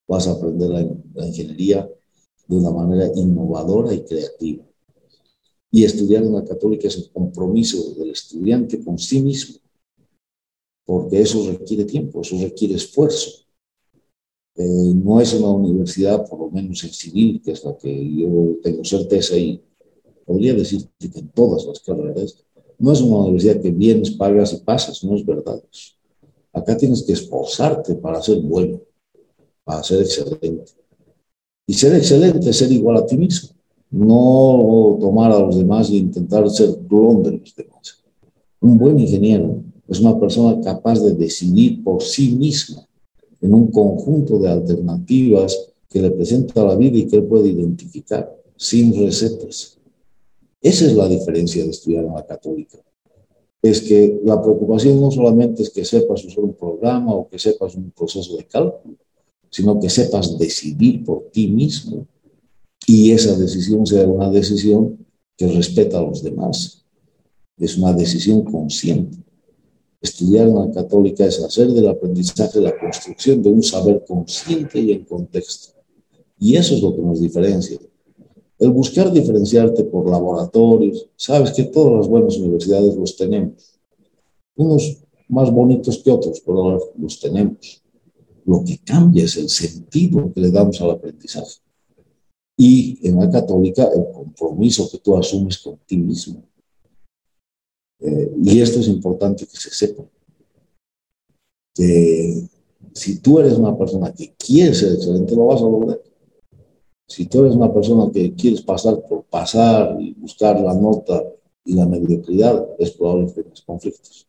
Vas 0.07 0.27
a 0.27 0.33
aprender 0.33 0.69
la, 0.69 1.27
ingeniería 1.27 1.89
de 2.47 2.57
una 2.57 2.71
manera 2.71 3.11
innovadora 3.15 3.95
y 3.95 4.05
creativa. 4.05 4.65
Y 5.71 5.85
estudiar 5.85 6.23
en 6.23 6.35
la 6.35 6.45
católica 6.45 6.89
es 6.89 6.97
el 6.97 7.11
compromiso 7.11 7.95
del 7.95 8.11
estudiante 8.11 8.83
con 8.85 8.99
sí 8.99 9.23
mismo, 9.23 9.59
porque 10.85 11.21
eso 11.21 11.51
requiere 11.51 11.85
tiempo, 11.85 12.21
eso 12.21 12.37
requiere 12.39 12.75
esfuerzo. 12.75 13.31
Eh, 14.55 14.93
no 14.95 15.21
es 15.21 15.33
una 15.33 15.51
universidad, 15.51 16.29
por 16.29 16.41
lo 16.41 16.51
menos 16.51 16.85
en 16.85 16.93
civil, 16.93 17.41
que 17.43 17.53
es 17.53 17.65
la 17.65 17.77
que 17.79 18.17
yo 18.17 18.57
tengo 18.63 18.85
certeza 18.85 19.37
y 19.37 19.63
podría 20.27 20.55
decirte 20.55 21.11
que 21.11 21.21
en 21.21 21.29
todas 21.29 21.65
las 21.65 21.81
carreras, 21.81 22.45
no 22.79 22.93
es 22.93 23.01
una 23.01 23.19
universidad 23.19 23.61
que 23.63 23.71
vienes, 23.71 24.11
pagas 24.11 24.53
y 24.53 24.57
pasas, 24.59 25.03
no 25.05 25.15
es 25.17 25.25
verdad. 25.25 25.63
Acá 26.53 26.77
tienes 26.77 27.03
que 27.03 27.13
esforzarte 27.13 27.95
para 27.95 28.21
ser 28.21 28.41
bueno, 28.41 28.81
para 29.65 29.83
ser 29.83 30.01
excelente. 30.01 30.73
Y 31.67 31.75
ser 31.75 31.95
excelente 31.95 32.51
es 32.51 32.57
ser 32.57 32.73
igual 32.73 32.97
a 32.97 33.07
ti 33.07 33.17
mismo, 33.17 33.51
no 33.91 34.99
tomar 35.01 35.33
a 35.33 35.39
los 35.39 35.57
demás 35.57 35.91
e 35.91 35.97
intentar 35.97 36.49
ser 36.51 36.77
clon 36.89 37.23
de 37.23 37.33
los 37.33 37.55
demás. 37.55 38.03
Un 38.61 38.79
buen 38.79 38.99
ingeniero 38.99 39.63
es 39.89 40.01
una 40.01 40.19
persona 40.19 40.61
capaz 40.61 41.01
de 41.01 41.15
decidir 41.15 41.83
por 41.83 42.03
sí 42.03 42.35
misma 42.35 42.87
en 43.41 43.55
un 43.55 43.71
conjunto 43.71 44.39
de 44.39 44.49
alternativas 44.49 45.73
que 45.89 46.01
le 46.01 46.11
presenta 46.11 46.65
la 46.65 46.77
vida 46.77 46.99
y 46.99 47.07
que 47.07 47.17
él 47.17 47.25
puede 47.25 47.49
identificar 47.49 48.35
sin 48.57 48.95
recetas. 48.95 49.79
Esa 50.61 50.87
es 50.87 50.95
la 50.95 51.09
diferencia 51.09 51.65
de 51.65 51.71
estudiar 51.71 52.05
en 52.05 52.15
la 52.15 52.25
católica. 52.25 52.79
Es 53.61 53.83
que 53.83 54.21
la 54.25 54.41
preocupación 54.41 55.01
no 55.01 55.11
solamente 55.11 55.63
es 55.63 55.71
que 55.71 55.85
sepas 55.85 56.25
usar 56.25 56.45
un 56.45 56.55
programa 56.55 57.15
o 57.15 57.29
que 57.29 57.39
sepas 57.39 57.75
un 57.75 57.91
proceso 57.91 58.37
de 58.37 58.45
cálculo, 58.45 58.97
sino 59.53 59.79
que 59.79 59.89
sepas 59.89 60.37
decidir 60.37 61.05
por 61.05 61.31
ti 61.31 61.47
mismo 61.47 62.09
y 62.89 63.13
esa 63.13 63.39
decisión 63.39 63.87
sea 63.87 64.09
una 64.09 64.29
decisión 64.31 65.07
que 65.37 65.47
respeta 65.47 65.99
a 65.99 66.03
los 66.03 66.25
demás. 66.25 66.85
Es 67.57 67.79
una 67.79 67.93
decisión 67.93 68.43
consciente. 68.43 69.19
Estudiar 70.01 70.49
en 70.49 70.57
la 70.57 70.71
católica 70.73 71.25
es 71.25 71.41
hacer 71.41 71.69
del 71.69 71.87
aprendizaje 71.87 72.61
la 72.61 72.77
construcción 72.77 73.41
de 73.41 73.51
un 73.51 73.63
saber 73.63 74.05
consciente 74.05 74.81
y 74.81 74.91
en 74.91 75.05
contexto. 75.05 75.75
Y 76.41 76.57
eso 76.57 76.75
es 76.75 76.83
lo 76.83 76.97
que 76.97 77.03
nos 77.03 77.21
diferencia 77.21 77.79
el 78.63 78.71
buscar 78.71 79.13
diferenciarte 79.13 79.83
por 79.83 80.09
laboratorios, 80.09 81.09
sabes 81.17 81.51
que 81.51 81.65
todas 81.65 81.95
las 81.95 82.09
buenas 82.09 82.37
universidades 82.37 82.95
los 82.95 83.17
tenemos, 83.17 83.81
unos 84.55 84.99
más 85.29 85.51
bonitos 85.51 85.99
que 85.99 86.13
otros, 86.13 86.41
pero 86.47 86.79
los 86.97 87.19
tenemos. 87.19 87.82
Lo 88.45 88.65
que 88.65 88.79
cambia 88.79 89.25
es 89.25 89.37
el 89.37 89.49
sentido 89.49 90.33
que 90.33 90.41
le 90.41 90.51
damos 90.51 90.81
al 90.81 90.91
aprendizaje. 90.91 91.61
Y 92.57 92.99
en 93.07 93.19
la 93.19 93.31
católica, 93.31 93.85
el 93.85 94.13
compromiso 94.13 94.91
que 94.91 94.99
tú 94.99 95.17
asumes 95.17 95.59
con 95.59 95.79
ti 95.87 95.97
mismo. 95.97 96.43
Eh, 98.01 98.33
y 98.43 98.61
esto 98.61 98.81
es 98.81 98.89
importante 98.89 99.47
que 99.47 99.57
se 99.57 99.71
sepa. 99.71 100.05
Que 101.75 102.49
si 102.93 103.21
tú 103.21 103.39
eres 103.39 103.55
una 103.55 103.77
persona 103.77 104.13
que 104.13 104.35
quiere 104.35 104.75
ser 104.75 104.93
excelente, 104.95 105.35
lo 105.35 105.47
vas 105.47 105.61
a 105.61 105.65
lograr. 105.65 106.01
Si 107.09 107.27
tú 107.27 107.41
eres 107.41 107.55
una 107.55 107.73
persona 107.73 108.11
que 108.13 108.35
quieres 108.35 108.63
pasar 108.63 109.03
por 109.03 109.25
pasar 109.25 110.01
y 110.01 110.15
buscar 110.15 110.61
la 110.61 110.75
nota 110.75 111.23
y 111.65 111.75
la 111.75 111.87
mediocridad, 111.87 112.67
es 112.79 112.91
probable 112.91 113.33
que 113.33 113.43
tengas 113.43 113.63
conflictos. 113.63 114.27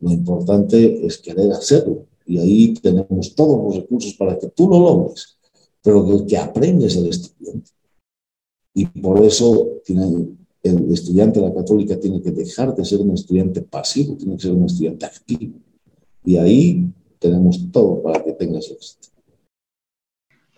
Lo 0.00 0.10
importante 0.10 1.04
es 1.06 1.18
querer 1.18 1.52
hacerlo 1.52 2.06
y 2.26 2.38
ahí 2.38 2.74
tenemos 2.74 3.34
todos 3.34 3.62
los 3.64 3.76
recursos 3.82 4.14
para 4.14 4.38
que 4.38 4.48
tú 4.48 4.68
lo 4.68 4.78
logres, 4.78 5.38
pero 5.82 6.06
que 6.06 6.26
que 6.26 6.38
aprende 6.38 6.86
es 6.86 6.96
el 6.96 7.08
estudiante. 7.08 7.70
Y 8.74 8.86
por 8.86 9.22
eso 9.22 9.80
el 10.62 10.92
estudiante 10.92 11.40
de 11.40 11.48
la 11.48 11.54
católica 11.54 11.98
tiene 11.98 12.22
que 12.22 12.30
dejar 12.30 12.74
de 12.74 12.84
ser 12.84 13.00
un 13.00 13.12
estudiante 13.12 13.62
pasivo, 13.62 14.16
tiene 14.16 14.36
que 14.36 14.42
ser 14.42 14.52
un 14.52 14.64
estudiante 14.64 15.06
activo. 15.06 15.58
Y 16.24 16.36
ahí 16.36 16.86
tenemos 17.18 17.70
todo 17.72 18.02
para 18.02 18.22
que 18.22 18.32
tengas 18.32 18.70
éxito. 18.70 19.08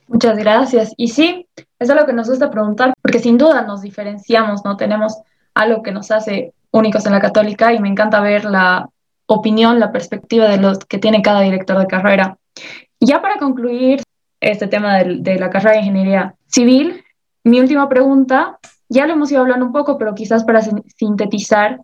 Muchas 0.06 0.36
gracias. 0.36 0.92
Y 0.96 1.08
sí, 1.08 1.46
eso 1.56 1.92
es 1.92 2.00
lo 2.00 2.06
que 2.06 2.12
nos 2.12 2.28
gusta 2.28 2.50
preguntar, 2.50 2.92
porque 3.00 3.18
sin 3.18 3.38
duda 3.38 3.62
nos 3.62 3.82
diferenciamos, 3.82 4.64
¿no? 4.64 4.76
Tenemos 4.76 5.14
algo 5.54 5.82
que 5.82 5.92
nos 5.92 6.10
hace 6.10 6.52
únicos 6.70 7.06
en 7.06 7.12
la 7.12 7.20
católica 7.20 7.72
y 7.72 7.80
me 7.80 7.88
encanta 7.88 8.20
ver 8.20 8.44
la 8.44 8.90
opinión, 9.26 9.80
la 9.80 9.92
perspectiva 9.92 10.48
de 10.48 10.58
los 10.58 10.78
que 10.78 10.98
tiene 10.98 11.22
cada 11.22 11.40
director 11.40 11.78
de 11.78 11.86
carrera. 11.86 12.38
ya 13.00 13.20
para 13.20 13.38
concluir 13.38 14.02
este 14.40 14.66
tema 14.66 14.98
de, 14.98 15.18
de 15.20 15.38
la 15.38 15.50
carrera 15.50 15.72
de 15.72 15.78
ingeniería 15.80 16.34
civil, 16.46 17.02
mi 17.44 17.60
última 17.60 17.88
pregunta, 17.88 18.58
ya 18.88 19.06
lo 19.06 19.14
hemos 19.14 19.30
ido 19.30 19.40
hablando 19.40 19.66
un 19.66 19.72
poco, 19.72 19.98
pero 19.98 20.14
quizás 20.14 20.44
para 20.44 20.62
sintetizar, 20.96 21.80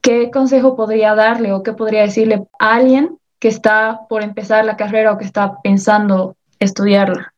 ¿qué 0.00 0.30
consejo 0.30 0.76
podría 0.76 1.14
darle 1.14 1.52
o 1.52 1.62
qué 1.62 1.72
podría 1.72 2.02
decirle 2.02 2.46
a 2.58 2.74
alguien 2.74 3.18
que 3.38 3.48
está 3.48 4.02
por 4.08 4.22
empezar 4.22 4.64
la 4.64 4.76
carrera 4.76 5.12
o 5.12 5.18
que 5.18 5.24
está 5.24 5.60
pensando 5.62 6.36
estudiarla? 6.60 7.34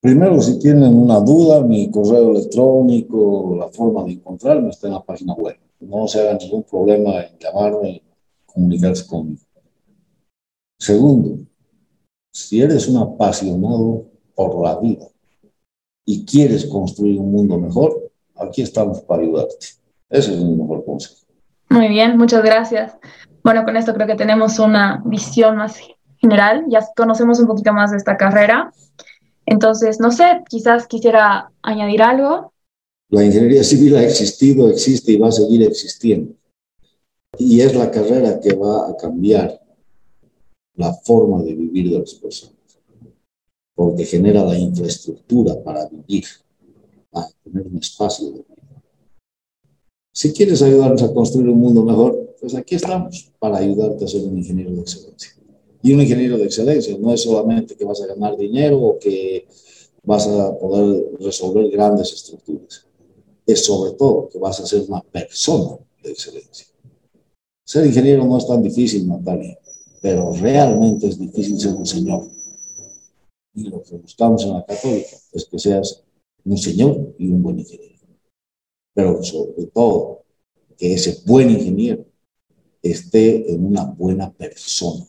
Primero, 0.00 0.40
si 0.40 0.58
tienen 0.58 0.94
una 0.94 1.18
duda, 1.20 1.62
mi 1.62 1.90
correo 1.90 2.30
electrónico, 2.30 3.56
la 3.58 3.68
forma 3.68 4.04
de 4.04 4.12
encontrarme 4.12 4.68
está 4.68 4.86
en 4.86 4.92
la 4.92 5.02
página 5.02 5.34
web. 5.34 5.56
No 5.80 6.06
se 6.06 6.20
hagan 6.20 6.38
ningún 6.38 6.62
problema 6.62 7.22
en 7.22 7.38
llamarme 7.38 8.02
comunicarse 8.56 9.06
conmigo. 9.06 9.42
Segundo, 10.80 11.38
si 12.32 12.60
eres 12.62 12.88
un 12.88 12.96
apasionado 12.96 14.06
por 14.34 14.62
la 14.62 14.78
vida 14.80 15.06
y 16.06 16.24
quieres 16.24 16.64
construir 16.64 17.18
un 17.20 17.30
mundo 17.30 17.58
mejor, 17.58 18.10
aquí 18.34 18.62
estamos 18.62 19.00
para 19.02 19.22
ayudarte. 19.22 19.66
Ese 20.08 20.32
es 20.32 20.40
mi 20.42 20.56
mejor 20.56 20.84
consejo. 20.84 21.26
Muy 21.68 21.88
bien, 21.88 22.16
muchas 22.16 22.42
gracias. 22.42 22.96
Bueno, 23.42 23.64
con 23.64 23.76
esto 23.76 23.92
creo 23.92 24.06
que 24.06 24.14
tenemos 24.14 24.58
una 24.58 25.02
visión 25.04 25.56
más 25.56 25.78
general, 26.18 26.64
ya 26.68 26.80
conocemos 26.96 27.38
un 27.40 27.46
poquito 27.46 27.72
más 27.72 27.90
de 27.90 27.98
esta 27.98 28.16
carrera. 28.16 28.72
Entonces, 29.44 30.00
no 30.00 30.10
sé, 30.10 30.42
quizás 30.48 30.86
quisiera 30.86 31.50
añadir 31.62 32.02
algo. 32.02 32.52
La 33.10 33.24
ingeniería 33.24 33.62
civil 33.62 33.96
ha 33.96 34.02
existido, 34.02 34.68
existe 34.68 35.12
y 35.12 35.18
va 35.18 35.28
a 35.28 35.32
seguir 35.32 35.62
existiendo. 35.62 36.32
Y 37.38 37.60
es 37.60 37.74
la 37.74 37.90
carrera 37.90 38.40
que 38.40 38.54
va 38.54 38.88
a 38.88 38.96
cambiar 38.96 39.60
la 40.76 40.92
forma 40.92 41.42
de 41.42 41.54
vivir 41.54 41.90
de 41.90 41.98
las 41.98 42.14
personas, 42.14 42.54
porque 43.74 44.04
genera 44.04 44.44
la 44.44 44.58
infraestructura 44.58 45.62
para 45.62 45.88
vivir, 45.88 46.24
para 47.10 47.28
tener 47.42 47.66
un 47.66 47.78
espacio 47.78 48.26
de 48.26 48.32
vida. 48.32 48.82
Si 50.12 50.32
quieres 50.32 50.62
ayudarnos 50.62 51.02
a 51.02 51.12
construir 51.12 51.48
un 51.48 51.60
mundo 51.60 51.82
mejor, 51.82 52.34
pues 52.40 52.54
aquí 52.54 52.74
estamos 52.74 53.32
para 53.38 53.58
ayudarte 53.58 54.04
a 54.04 54.08
ser 54.08 54.22
un 54.22 54.36
ingeniero 54.36 54.70
de 54.70 54.80
excelencia. 54.80 55.32
Y 55.82 55.92
un 55.92 56.00
ingeniero 56.00 56.38
de 56.38 56.44
excelencia 56.44 56.96
no 56.98 57.12
es 57.12 57.22
solamente 57.22 57.76
que 57.76 57.84
vas 57.84 58.00
a 58.02 58.06
ganar 58.06 58.36
dinero 58.36 58.78
o 58.80 58.98
que 58.98 59.46
vas 60.02 60.26
a 60.26 60.56
poder 60.58 61.18
resolver 61.20 61.68
grandes 61.70 62.12
estructuras. 62.12 62.86
Es 63.46 63.64
sobre 63.64 63.92
todo 63.92 64.28
que 64.28 64.38
vas 64.38 64.58
a 64.60 64.66
ser 64.66 64.84
una 64.88 65.00
persona 65.02 65.78
de 66.02 66.10
excelencia. 66.10 66.66
Ser 67.66 67.84
ingeniero 67.84 68.24
no 68.24 68.38
es 68.38 68.46
tan 68.46 68.62
difícil, 68.62 69.06
Natalia, 69.06 69.58
pero 70.00 70.32
realmente 70.32 71.08
es 71.08 71.18
difícil 71.18 71.60
ser 71.60 71.74
un 71.74 71.84
señor. 71.84 72.26
Y 73.54 73.64
lo 73.64 73.82
que 73.82 73.96
buscamos 73.96 74.44
en 74.44 74.52
la 74.54 74.64
católica 74.64 75.16
es 75.32 75.44
que 75.44 75.58
seas 75.58 76.02
un 76.44 76.56
señor 76.56 77.14
y 77.18 77.28
un 77.28 77.42
buen 77.42 77.58
ingeniero. 77.58 77.96
Pero 78.94 79.22
sobre 79.22 79.66
todo, 79.66 80.22
que 80.78 80.94
ese 80.94 81.22
buen 81.26 81.50
ingeniero 81.50 82.06
esté 82.82 83.52
en 83.52 83.66
una 83.66 83.84
buena 83.84 84.32
persona 84.32 85.06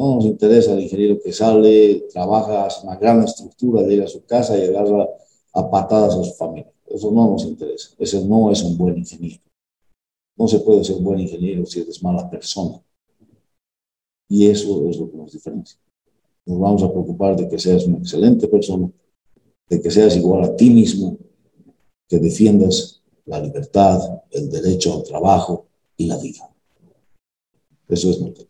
no 0.00 0.14
nos 0.14 0.24
interesa 0.24 0.72
el 0.72 0.80
ingeniero 0.80 1.20
que 1.22 1.30
sale, 1.30 2.06
trabaja, 2.10 2.64
hace 2.64 2.86
una 2.86 2.96
gran 2.96 3.22
estructura, 3.22 3.82
llega 3.82 4.04
a 4.04 4.08
su 4.08 4.24
casa 4.24 4.56
y 4.56 4.66
agarra 4.66 5.06
a 5.52 5.70
patadas 5.70 6.14
a 6.14 6.24
su 6.24 6.32
familia. 6.34 6.72
Eso 6.86 7.10
no 7.10 7.32
nos 7.32 7.44
interesa. 7.44 7.90
Ese 7.98 8.24
no 8.24 8.50
es 8.50 8.62
un 8.62 8.78
buen 8.78 8.96
ingeniero. 8.96 9.42
No 10.40 10.48
se 10.48 10.60
puede 10.60 10.82
ser 10.82 10.96
buen 10.96 11.20
ingeniero 11.20 11.66
si 11.66 11.82
eres 11.82 12.02
mala 12.02 12.30
persona. 12.30 12.80
Y 14.26 14.46
eso 14.46 14.88
es 14.88 14.96
lo 14.96 15.10
que 15.10 15.18
nos 15.18 15.32
diferencia. 15.32 15.78
Nos 16.46 16.58
vamos 16.58 16.82
a 16.82 16.90
preocupar 16.90 17.36
de 17.36 17.46
que 17.46 17.58
seas 17.58 17.84
una 17.84 17.98
excelente 17.98 18.48
persona, 18.48 18.90
de 19.68 19.82
que 19.82 19.90
seas 19.90 20.16
igual 20.16 20.44
a 20.44 20.56
ti 20.56 20.70
mismo, 20.70 21.18
que 22.08 22.18
defiendas 22.18 23.02
la 23.26 23.38
libertad, 23.38 24.00
el 24.30 24.48
derecho 24.48 24.94
al 24.94 25.02
trabajo 25.02 25.66
y 25.98 26.06
la 26.06 26.16
vida. 26.16 26.48
Eso 27.86 28.08
es 28.08 28.18
nuestro 28.18 28.46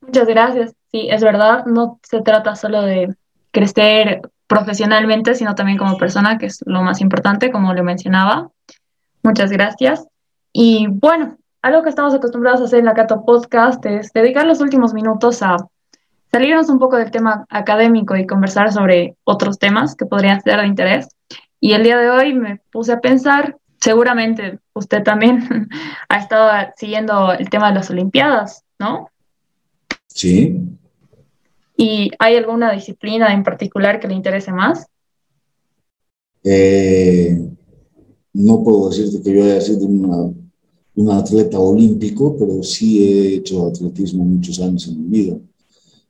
Muchas 0.00 0.26
gracias. 0.26 0.74
Sí, 0.90 1.06
es 1.08 1.22
verdad, 1.22 1.64
no 1.66 2.00
se 2.02 2.22
trata 2.22 2.56
solo 2.56 2.82
de 2.82 3.14
crecer 3.52 4.20
profesionalmente, 4.48 5.36
sino 5.36 5.54
también 5.54 5.78
como 5.78 5.96
persona, 5.96 6.38
que 6.38 6.46
es 6.46 6.58
lo 6.66 6.82
más 6.82 7.00
importante, 7.00 7.52
como 7.52 7.72
le 7.72 7.84
mencionaba. 7.84 8.50
Muchas 9.22 9.52
gracias. 9.52 10.08
Y 10.52 10.86
bueno, 10.88 11.36
algo 11.62 11.82
que 11.82 11.90
estamos 11.90 12.14
acostumbrados 12.14 12.60
a 12.60 12.64
hacer 12.64 12.80
en 12.80 12.86
la 12.86 12.94
Cato 12.94 13.24
Podcast 13.24 13.84
es 13.86 14.12
dedicar 14.12 14.46
los 14.46 14.60
últimos 14.60 14.94
minutos 14.94 15.42
a 15.42 15.56
salirnos 16.30 16.68
un 16.68 16.78
poco 16.78 16.96
del 16.96 17.10
tema 17.10 17.46
académico 17.48 18.16
y 18.16 18.26
conversar 18.26 18.72
sobre 18.72 19.16
otros 19.24 19.58
temas 19.58 19.94
que 19.94 20.06
podrían 20.06 20.40
ser 20.42 20.60
de 20.60 20.66
interés. 20.66 21.08
Y 21.60 21.72
el 21.72 21.82
día 21.82 21.98
de 21.98 22.10
hoy 22.10 22.34
me 22.34 22.60
puse 22.70 22.92
a 22.92 23.00
pensar, 23.00 23.56
seguramente 23.80 24.58
usted 24.74 25.02
también 25.02 25.68
ha 26.08 26.18
estado 26.18 26.50
siguiendo 26.76 27.32
el 27.32 27.50
tema 27.50 27.68
de 27.68 27.74
las 27.74 27.90
Olimpiadas, 27.90 28.64
¿no? 28.78 29.10
Sí. 30.06 30.60
¿Y 31.76 32.10
hay 32.18 32.36
alguna 32.36 32.72
disciplina 32.72 33.32
en 33.32 33.42
particular 33.42 34.00
que 34.00 34.08
le 34.08 34.14
interese 34.14 34.52
más? 34.52 34.86
Eh, 36.42 37.36
no 38.32 38.62
puedo 38.62 38.88
decirte 38.88 39.22
que 39.22 39.36
yo 39.36 39.44
haya 39.44 39.60
sido 39.60 39.86
un 40.98 41.10
atleta 41.12 41.60
olímpico, 41.60 42.36
pero 42.36 42.60
sí 42.64 43.04
he 43.04 43.36
hecho 43.36 43.68
atletismo 43.68 44.24
muchos 44.24 44.58
años 44.60 44.88
en 44.88 45.00
mi 45.00 45.18
vida. 45.18 45.38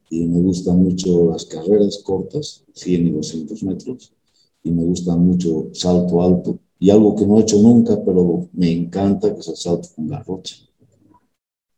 Y 0.09 0.25
me 0.25 0.41
gustan 0.41 0.83
mucho 0.83 1.27
las 1.31 1.45
carreras 1.45 2.01
cortas, 2.03 2.65
100 2.73 3.07
y 3.09 3.11
200 3.11 3.63
metros, 3.65 4.15
y 4.63 4.71
me 4.71 4.83
gusta 4.85 5.15
mucho 5.15 5.69
salto 5.75 6.23
alto, 6.23 6.59
y 6.79 6.89
algo 6.89 7.15
que 7.15 7.27
no 7.27 7.37
he 7.39 7.43
hecho 7.43 7.59
nunca, 7.59 8.03
pero 8.03 8.49
me 8.55 8.73
encanta, 8.73 9.35
que 9.35 9.41
es 9.41 9.49
el 9.49 9.57
salto 9.57 9.89
con 9.95 10.09
garrocha. 10.09 10.57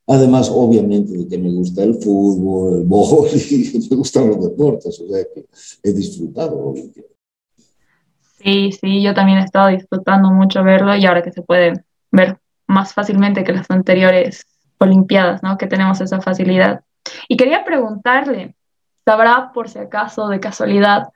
Además, 0.06 0.48
obviamente, 0.48 1.16
de 1.16 1.26
que 1.26 1.38
me 1.38 1.50
gusta 1.50 1.82
el 1.82 1.96
fútbol, 1.96 2.78
el 2.78 2.84
bol, 2.84 3.28
y 3.28 3.88
me 3.90 3.96
gustan 3.96 4.28
los 4.28 4.40
deportes, 4.40 5.00
o 5.00 5.08
sea 5.08 5.24
que 5.34 5.46
he 5.82 5.92
disfrutado 5.92 6.74
Sí, 8.38 8.70
sí, 8.70 9.02
yo 9.02 9.14
también 9.14 9.38
he 9.38 9.44
estado 9.44 9.68
disfrutando 9.68 10.30
mucho 10.30 10.62
verlo 10.62 10.96
y 10.96 11.04
ahora 11.04 11.22
que 11.22 11.32
se 11.32 11.42
puede 11.42 11.72
ver 12.12 12.38
más 12.70 12.94
fácilmente 12.94 13.44
que 13.44 13.52
las 13.52 13.70
anteriores 13.70 14.46
Olimpiadas, 14.82 15.42
¿no? 15.42 15.58
Que 15.58 15.66
tenemos 15.66 16.00
esa 16.00 16.22
facilidad. 16.22 16.80
Y 17.28 17.36
quería 17.36 17.64
preguntarle, 17.66 18.56
¿sabrá 19.04 19.50
por 19.52 19.68
si 19.68 19.78
acaso, 19.78 20.28
de 20.28 20.40
casualidad, 20.40 21.08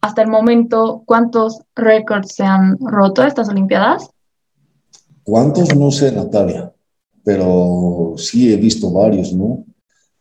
hasta 0.00 0.22
el 0.22 0.28
momento 0.28 1.02
cuántos 1.04 1.60
récords 1.76 2.34
se 2.34 2.44
han 2.44 2.78
roto 2.80 3.22
estas 3.22 3.50
Olimpiadas? 3.50 4.08
¿Cuántos? 5.22 5.76
No 5.76 5.90
sé, 5.90 6.12
Natalia, 6.12 6.72
pero 7.22 8.14
sí 8.16 8.52
he 8.52 8.56
visto 8.56 8.90
varios, 8.90 9.34
¿no? 9.34 9.64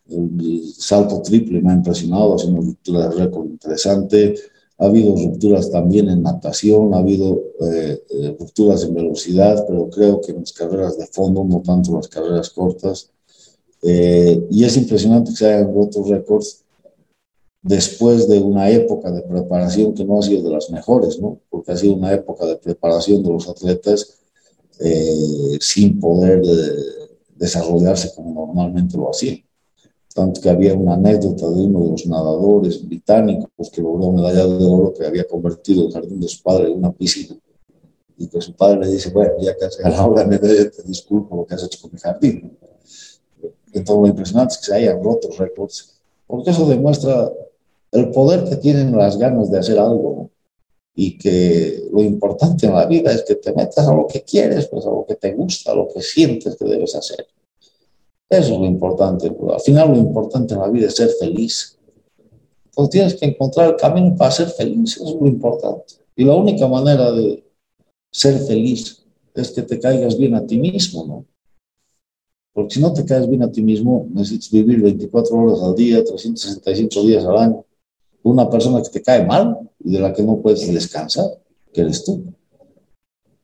El 0.10 0.62
salto 0.76 1.22
triple 1.22 1.62
me 1.62 1.72
ha 1.72 1.76
impresionado, 1.76 2.36
ruptura 2.38 3.08
de 3.08 3.16
récord 3.16 3.46
interesante. 3.46 4.36
Ha 4.80 4.86
habido 4.86 5.16
rupturas 5.16 5.70
también 5.72 6.10
en 6.10 6.24
natación, 6.24 6.94
ha 6.94 7.00
habido 7.00 7.42
eh, 7.62 8.02
eh, 8.10 8.36
rupturas 8.40 8.84
en 8.84 8.94
velocidad, 8.94 9.66
pero 9.68 9.90
creo 9.90 10.22
que 10.22 10.32
en 10.32 10.40
las 10.40 10.54
carreras 10.54 10.98
de 10.98 11.08
fondo, 11.08 11.44
no 11.44 11.62
tanto 11.62 11.96
las 11.96 12.08
carreras 12.08 12.50
cortas, 12.50 13.12
eh, 13.82 14.48
y 14.50 14.64
es 14.64 14.76
impresionante 14.78 15.32
que 15.32 15.38
se 15.38 15.54
hayan 15.54 15.74
roto 15.74 16.04
récords 16.04 16.64
después 17.62 18.28
de 18.28 18.40
una 18.40 18.70
época 18.70 19.12
de 19.12 19.22
preparación 19.22 19.94
que 19.94 20.06
no 20.06 20.20
ha 20.20 20.22
sido 20.22 20.44
de 20.44 20.56
las 20.56 20.70
mejores, 20.70 21.20
¿no? 21.20 21.40
Porque 21.50 21.72
ha 21.72 21.78
sido 21.78 21.96
una 21.96 22.14
época 22.14 22.46
de 22.46 22.58
preparación 22.58 23.24
de 23.24 23.30
los 23.30 23.48
atletas 23.48 24.20
eh, 24.80 25.58
sin 25.60 26.00
poder 26.00 26.42
eh, 26.44 27.18
desarrollarse 27.36 28.14
como 28.16 28.46
normalmente 28.46 28.98
lo 28.98 29.10
hacían. 29.10 29.44
Tanto 30.14 30.42
que 30.42 30.50
había 30.50 30.74
una 30.74 30.96
anécdota 30.96 31.50
de 31.50 31.62
uno 31.62 31.84
de 31.84 31.92
los 31.92 32.06
nadadores 32.08 32.86
británicos 32.86 33.70
que 33.70 33.82
logró 33.82 34.12
medalla 34.12 34.46
de 34.46 34.66
oro 34.66 34.94
que 34.94 35.06
había 35.06 35.26
convertido 35.26 35.88
el 35.88 35.94
jardín 35.94 36.20
de 36.20 36.28
su 36.28 36.42
padre 36.42 36.72
en 36.72 36.78
una 36.78 36.92
piscina. 36.92 37.36
Y 38.18 38.28
que 38.28 38.42
su 38.42 38.54
padre 38.54 38.80
le 38.80 38.88
dice, 38.88 39.12
bueno, 39.12 39.34
ya 39.40 39.56
que 39.56 39.66
has 39.66 39.78
la 39.80 40.26
medalla, 40.26 40.70
te 40.72 40.84
disculpo 40.84 41.38
lo 41.38 41.46
que 41.46 41.56
has 41.56 41.64
hecho 41.64 41.80
con 41.82 41.92
mi 41.94 42.00
jardín 42.00 42.58
todo 43.84 44.02
lo 44.02 44.08
impresionante 44.08 44.54
es 44.54 44.60
que 44.60 44.66
se 44.66 44.76
hayan 44.76 45.04
roto 45.04 45.30
récords, 45.38 46.00
porque 46.28 46.52
eso 46.52 46.66
demuestra 46.68 47.32
el 47.92 48.12
poder 48.12 48.48
que 48.50 48.56
tienen 48.58 48.96
las 48.96 49.18
ganas 49.18 49.50
de 49.50 49.60
hacer 49.60 49.80
algo 49.80 50.30
y 50.96 51.18
que 51.18 51.88
lo 51.92 52.04
importante 52.04 52.66
en 52.68 52.74
la 52.74 52.86
vida 52.86 53.12
es 53.12 53.24
que 53.24 53.36
te 53.36 53.54
metas 53.54 53.88
a 53.88 53.94
lo 53.94 54.06
que 54.06 54.22
quieres, 54.22 54.68
pues 54.68 54.86
a 54.86 54.90
lo 54.90 55.06
que 55.08 55.16
te 55.16 55.34
gusta, 55.34 55.72
a 55.72 55.76
lo 55.76 55.88
que 55.88 56.02
sientes 56.02 56.56
que 56.56 56.66
debes 56.66 56.96
hacer. 56.96 57.26
Eso 58.30 58.54
es 58.54 58.60
lo 58.60 58.66
importante. 58.66 59.28
Al 59.28 59.60
final 59.60 59.92
lo 59.92 59.98
importante 59.98 60.54
en 60.54 60.60
la 60.60 60.70
vida 60.70 60.88
es 60.88 60.96
ser 60.96 61.10
feliz. 61.20 61.78
Pues 62.76 62.90
tienes 62.90 63.16
que 63.16 63.26
encontrar 63.26 63.70
el 63.72 63.76
camino 63.76 64.16
para 64.16 64.32
ser 64.32 64.50
feliz, 64.50 64.98
eso 64.98 65.08
es 65.08 65.16
lo 65.16 65.28
importante. 65.28 65.96
Y 66.16 66.24
la 66.24 66.36
única 66.36 66.68
manera 66.68 67.12
de 67.12 67.44
ser 68.12 68.40
feliz 68.40 69.04
es 69.34 69.52
que 69.52 69.64
te 69.64 69.80
caigas 69.80 70.18
bien 70.18 70.36
a 70.36 70.46
ti 70.46 70.58
mismo, 70.58 71.06
¿no? 71.06 71.26
Porque 72.54 72.76
si 72.76 72.82
no 72.82 72.94
te 72.94 73.06
caes 73.06 73.28
bien 73.28 73.44
a 73.44 73.52
ti 73.52 73.62
mismo, 73.62 74.08
necesitas 74.12 74.52
vivir 74.52 74.82
24 74.82 75.38
horas 75.38 75.62
al 75.62 75.76
día, 75.76 76.04
365 76.04 77.02
días 77.04 77.26
al 77.26 77.38
año. 77.38 77.66
Una 78.24 78.50
persona 78.50 78.82
que 78.82 78.90
te 78.90 79.02
cae 79.02 79.26
mal 79.26 79.58
y 79.84 79.94
de 79.94 80.00
la 80.00 80.14
que 80.14 80.24
no 80.24 80.38
puedes 80.42 80.72
descansar, 80.72 81.26
que 81.72 81.82
eres 81.82 82.04
tú. 82.04 82.24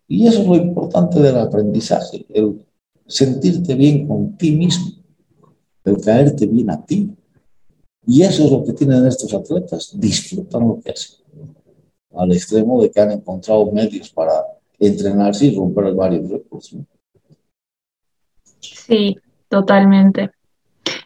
Y 0.08 0.28
eso 0.28 0.41
es 0.41 0.48
lo 0.48 0.56
importante 0.56 1.19
del 1.19 1.38
aprendizaje, 1.38 2.26
el 2.30 2.64
sentirte 3.07 3.75
bien 3.75 4.07
con 4.07 4.37
ti 4.37 4.51
mismo, 4.51 4.91
el 5.83 6.01
caerte 6.01 6.45
bien 6.45 6.69
a 6.69 6.83
ti. 6.83 7.11
Y 8.07 8.21
eso 8.21 8.45
es 8.45 8.51
lo 8.51 8.63
que 8.63 8.73
tienen 8.73 9.05
estos 9.05 9.33
atletas, 9.33 9.91
disfrutan 9.95 10.67
lo 10.67 10.79
que 10.79 10.91
hacen, 10.91 11.25
al 12.15 12.31
extremo 12.31 12.81
de 12.81 12.91
que 12.91 13.01
han 13.01 13.11
encontrado 13.11 13.71
medios 13.71 14.09
para 14.09 14.33
entrenarse 14.79 15.47
y 15.47 15.55
romper 15.55 15.93
varios 15.93 16.29
récords. 16.29 16.75
Sí, 18.59 19.17
totalmente. 19.49 20.31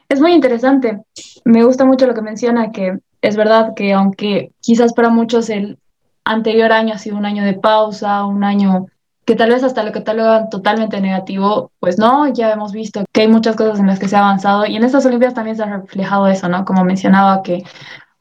Es 0.07 0.19
muy 0.19 0.33
interesante. 0.33 1.03
Me 1.45 1.63
gusta 1.63 1.85
mucho 1.85 2.07
lo 2.07 2.13
que 2.13 2.21
menciona, 2.21 2.71
que 2.71 2.99
es 3.21 3.35
verdad 3.35 3.73
que 3.75 3.93
aunque 3.93 4.51
quizás 4.59 4.93
para 4.93 5.09
muchos 5.09 5.49
el 5.49 5.77
anterior 6.23 6.71
año 6.71 6.93
ha 6.93 6.97
sido 6.97 7.17
un 7.17 7.25
año 7.25 7.43
de 7.43 7.53
pausa, 7.53 8.25
un 8.25 8.43
año 8.43 8.87
que 9.29 9.35
tal 9.35 9.51
vez 9.51 9.63
hasta 9.63 9.83
lo 9.83 9.91
catalogan 9.91 10.49
totalmente 10.49 10.99
negativo, 10.99 11.71
pues 11.79 11.99
no, 11.99 12.33
ya 12.33 12.51
hemos 12.51 12.71
visto 12.71 13.05
que 13.11 13.21
hay 13.21 13.27
muchas 13.27 13.55
cosas 13.55 13.79
en 13.79 13.85
las 13.85 13.99
que 13.99 14.07
se 14.07 14.15
ha 14.15 14.21
avanzado 14.21 14.65
y 14.65 14.75
en 14.75 14.83
estas 14.83 15.05
Olimpiadas 15.05 15.35
también 15.35 15.55
se 15.55 15.61
ha 15.61 15.67
reflejado 15.67 16.25
eso, 16.25 16.49
¿no? 16.49 16.65
Como 16.65 16.83
mencionaba 16.83 17.43
que 17.43 17.63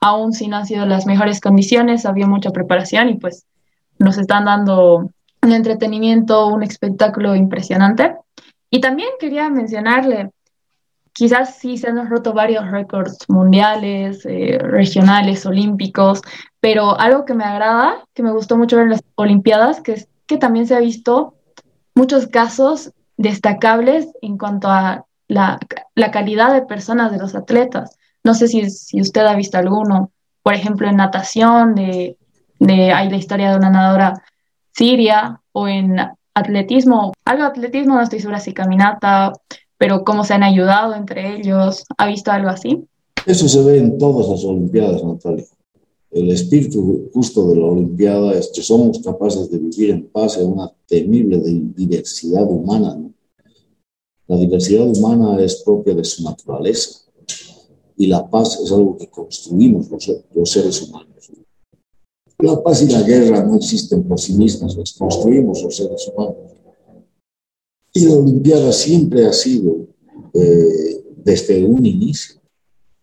aún 0.03 0.35
si 0.35 0.49
no 0.49 0.59
han 0.59 0.66
sido 0.66 0.85
las 0.85 1.07
mejores 1.07 1.40
condiciones, 1.40 2.05
había 2.05 2.27
mucha 2.27 2.51
preparación 2.51 3.09
y 3.09 3.14
pues 3.14 3.47
nos 3.99 4.18
están 4.18 4.44
dando 4.44 5.09
un 5.42 5.53
entretenimiento, 5.53 6.49
un 6.49 6.62
espectáculo 6.62 7.35
impresionante. 7.35 8.14
Y 8.68 8.83
también 8.83 9.09
quería 9.18 9.49
mencionarle, 9.49 10.29
quizás 11.14 11.55
sí 11.55 11.79
se 11.79 11.88
han 11.88 12.11
roto 12.11 12.35
varios 12.35 12.71
récords 12.71 13.16
mundiales, 13.29 14.27
eh, 14.27 14.59
regionales, 14.61 15.47
olímpicos, 15.47 16.21
pero 16.61 17.01
algo 17.01 17.25
que 17.25 17.33
me 17.33 17.44
agrada, 17.44 18.05
que 18.12 18.23
me 18.23 18.31
gustó 18.31 18.59
mucho 18.59 18.77
ver 18.77 18.85
en 18.85 18.90
las 18.90 19.03
Olimpiadas, 19.14 19.81
que 19.81 19.92
es 19.92 20.09
que 20.28 20.36
también 20.36 20.68
se 20.68 20.76
ha 20.76 20.80
visto 20.80 21.34
muchos 21.94 22.28
casos 22.28 22.92
destacables 23.16 24.06
en 24.22 24.38
cuanto 24.38 24.68
a 24.68 25.06
la, 25.26 25.58
calidad 26.12 26.52
de 26.52 26.62
personas 26.62 27.10
de 27.10 27.18
los 27.18 27.34
atletas. 27.34 27.96
No 28.22 28.34
sé 28.34 28.46
si, 28.46 28.70
si 28.70 29.00
usted 29.00 29.22
ha 29.22 29.34
visto 29.34 29.58
alguno, 29.58 30.12
por 30.42 30.54
ejemplo, 30.54 30.86
en 30.88 30.96
natación, 30.96 31.74
de, 31.74 32.16
de, 32.60 32.92
hay 32.92 33.10
la 33.10 33.16
historia 33.16 33.50
de 33.50 33.56
una 33.56 33.70
nadadora 33.70 34.22
siria, 34.72 35.40
o 35.52 35.66
en 35.66 35.96
atletismo, 36.34 37.12
algo 37.24 37.42
de 37.42 37.48
atletismo, 37.48 37.94
no 37.96 38.02
estoy 38.02 38.20
segura 38.20 38.38
si 38.38 38.52
caminata, 38.52 39.32
pero 39.76 40.04
cómo 40.04 40.24
se 40.24 40.34
han 40.34 40.42
ayudado 40.42 40.94
entre 40.94 41.36
ellos. 41.36 41.84
¿Ha 41.96 42.06
visto 42.06 42.30
algo 42.30 42.50
así? 42.50 42.86
Eso 43.26 43.48
se 43.48 43.62
ve 43.64 43.78
en 43.78 43.98
todas 43.98 44.28
las 44.28 44.44
Olimpiadas, 44.44 45.02
Natalia. 45.02 45.44
El 46.11 46.31
espíritu 46.31 47.11
justo 47.12 47.49
de 47.49 47.57
la 47.57 47.66
Olimpiada 47.66 48.33
es 48.33 48.49
que 48.49 48.62
somos 48.62 48.99
capaces 49.01 49.51
de 49.51 49.59
vivir 49.59 49.90
en 49.90 50.09
paz 50.09 50.38
en 50.38 50.47
una 50.47 50.73
temible 50.87 51.38
diversidad 51.77 52.51
humana. 52.51 52.99
La 54.27 54.37
diversidad 54.37 54.88
humana 54.88 55.42
es 55.42 55.57
propia 55.62 55.94
de 55.94 56.05
su 56.05 56.23
naturaleza 56.23 57.01
y 57.97 58.07
la 58.07 58.29
paz 58.29 58.59
es 58.62 58.73
algo 58.73 58.97
que 58.97 59.09
construimos 59.09 59.90
los, 59.90 60.11
los 60.35 60.51
seres 60.51 60.83
humanos. 60.83 61.09
La 62.38 62.62
paz 62.62 62.83
y 62.83 62.87
la 62.87 63.03
guerra 63.03 63.44
no 63.44 63.57
existen 63.57 64.05
por 64.05 64.21
sí 64.21 64.33
mismas, 64.35 64.77
las 64.77 64.92
construimos 64.92 65.61
los 65.62 65.77
seres 65.77 66.09
humanos. 66.09 66.37
Y 67.92 68.07
la 68.07 68.14
Olimpiada 68.14 68.73
siempre 68.73 69.27
ha 69.27 69.33
sido, 69.33 69.88
eh, 70.33 71.05
desde 71.16 71.64
un 71.64 71.85
inicio, 71.85 72.38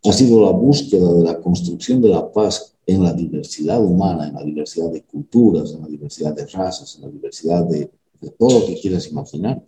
ha 0.10 0.14
sido 0.14 0.42
la 0.42 0.52
búsqueda 0.52 1.14
de 1.14 1.24
la 1.24 1.40
construcción 1.40 2.02
de 2.02 2.10
la 2.10 2.32
paz 2.32 2.76
en 2.86 3.04
la 3.04 3.14
diversidad 3.14 3.84
humana, 3.84 4.28
en 4.28 4.36
la 4.36 4.44
diversidad 4.44 4.92
de 4.92 5.04
culturas, 5.04 5.74
en 5.74 5.82
la 5.82 5.88
diversidad 5.88 6.36
de 6.36 6.46
razas, 6.46 6.96
en 6.96 7.04
la 7.04 7.10
diversidad 7.10 7.64
de, 7.66 7.90
de 8.22 8.30
todo 8.32 8.60
lo 8.60 8.66
que 8.66 8.80
quieras 8.80 9.08
imaginar. 9.08 9.64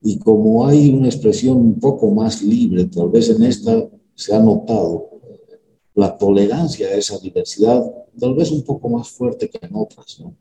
Y 0.00 0.18
como 0.18 0.66
hay 0.66 0.90
una 0.90 1.06
expresión 1.08 1.56
un 1.56 1.80
poco 1.80 2.10
más 2.10 2.42
libre, 2.42 2.84
tal 2.86 3.08
vez 3.08 3.28
en 3.30 3.42
esta 3.42 3.88
se 4.14 4.34
ha 4.34 4.40
notado 4.40 5.10
la 5.94 6.16
tolerancia 6.16 6.88
a 6.88 6.94
esa 6.94 7.18
diversidad, 7.18 7.82
tal 8.18 8.34
vez 8.34 8.50
un 8.50 8.62
poco 8.62 8.88
más 8.88 9.08
fuerte 9.08 9.48
que 9.48 9.58
en 9.64 9.74
otras, 9.74 10.20
¿no? 10.20 10.34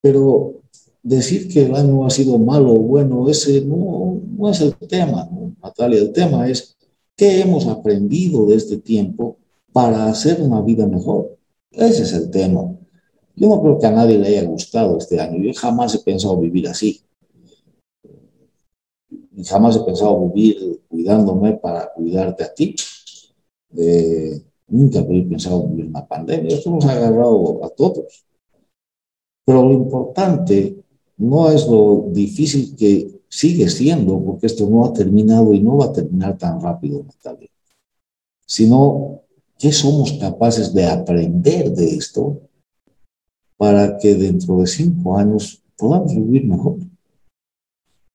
Pero 0.00 0.62
decir 1.02 1.48
que 1.48 1.64
el 1.64 1.74
año 1.74 2.04
ha 2.04 2.10
sido 2.10 2.38
malo 2.38 2.72
o 2.72 2.78
bueno, 2.78 3.28
ese 3.28 3.60
no, 3.62 4.20
no 4.36 4.50
es 4.50 4.60
el 4.60 4.74
tema, 4.76 5.28
Natalia. 5.62 6.00
El 6.00 6.12
tema 6.12 6.48
es 6.48 6.76
qué 7.18 7.40
hemos 7.40 7.66
aprendido 7.66 8.46
de 8.46 8.54
este 8.54 8.78
tiempo 8.78 9.36
para 9.72 10.06
hacer 10.06 10.40
una 10.40 10.62
vida 10.62 10.86
mejor. 10.86 11.36
Ese 11.72 12.04
es 12.04 12.12
el 12.12 12.30
tema. 12.30 12.74
Yo 13.34 13.48
no 13.48 13.60
creo 13.60 13.78
que 13.78 13.86
a 13.86 13.90
nadie 13.90 14.18
le 14.18 14.28
haya 14.28 14.44
gustado 14.44 14.96
este 14.96 15.20
año. 15.20 15.42
Yo 15.42 15.52
jamás 15.52 15.94
he 15.96 15.98
pensado 15.98 16.40
vivir 16.40 16.68
así. 16.68 17.02
Y 19.10 19.44
jamás 19.44 19.76
he 19.76 19.80
pensado 19.80 20.28
vivir 20.28 20.80
cuidándome 20.88 21.54
para 21.54 21.92
cuidarte 21.92 22.44
a 22.44 22.54
ti. 22.54 22.76
Eh, 23.76 24.40
nunca 24.68 25.00
he 25.00 25.22
pensado 25.22 25.66
vivir 25.66 25.86
una 25.86 26.06
pandemia. 26.06 26.54
Esto 26.54 26.70
nos 26.70 26.84
ha 26.84 26.92
agarrado 26.92 27.64
a 27.64 27.68
todos. 27.70 28.24
Pero 29.44 29.64
lo 29.64 29.72
importante 29.72 30.84
no 31.16 31.50
es 31.50 31.66
lo 31.66 32.06
difícil 32.10 32.76
que 32.76 33.17
sigue 33.28 33.68
siendo, 33.68 34.22
porque 34.22 34.46
esto 34.46 34.68
no 34.68 34.84
ha 34.84 34.92
terminado 34.92 35.52
y 35.52 35.60
no 35.60 35.76
va 35.76 35.86
a 35.86 35.92
terminar 35.92 36.36
tan 36.38 36.60
rápido, 36.60 37.04
Natalia, 37.04 37.48
sino 38.46 39.22
qué 39.58 39.72
somos 39.72 40.12
capaces 40.12 40.72
de 40.72 40.86
aprender 40.86 41.72
de 41.72 41.96
esto 41.96 42.40
para 43.56 43.98
que 43.98 44.14
dentro 44.14 44.60
de 44.60 44.66
cinco 44.66 45.16
años 45.18 45.62
podamos 45.76 46.14
vivir 46.14 46.44
mejor. 46.46 46.78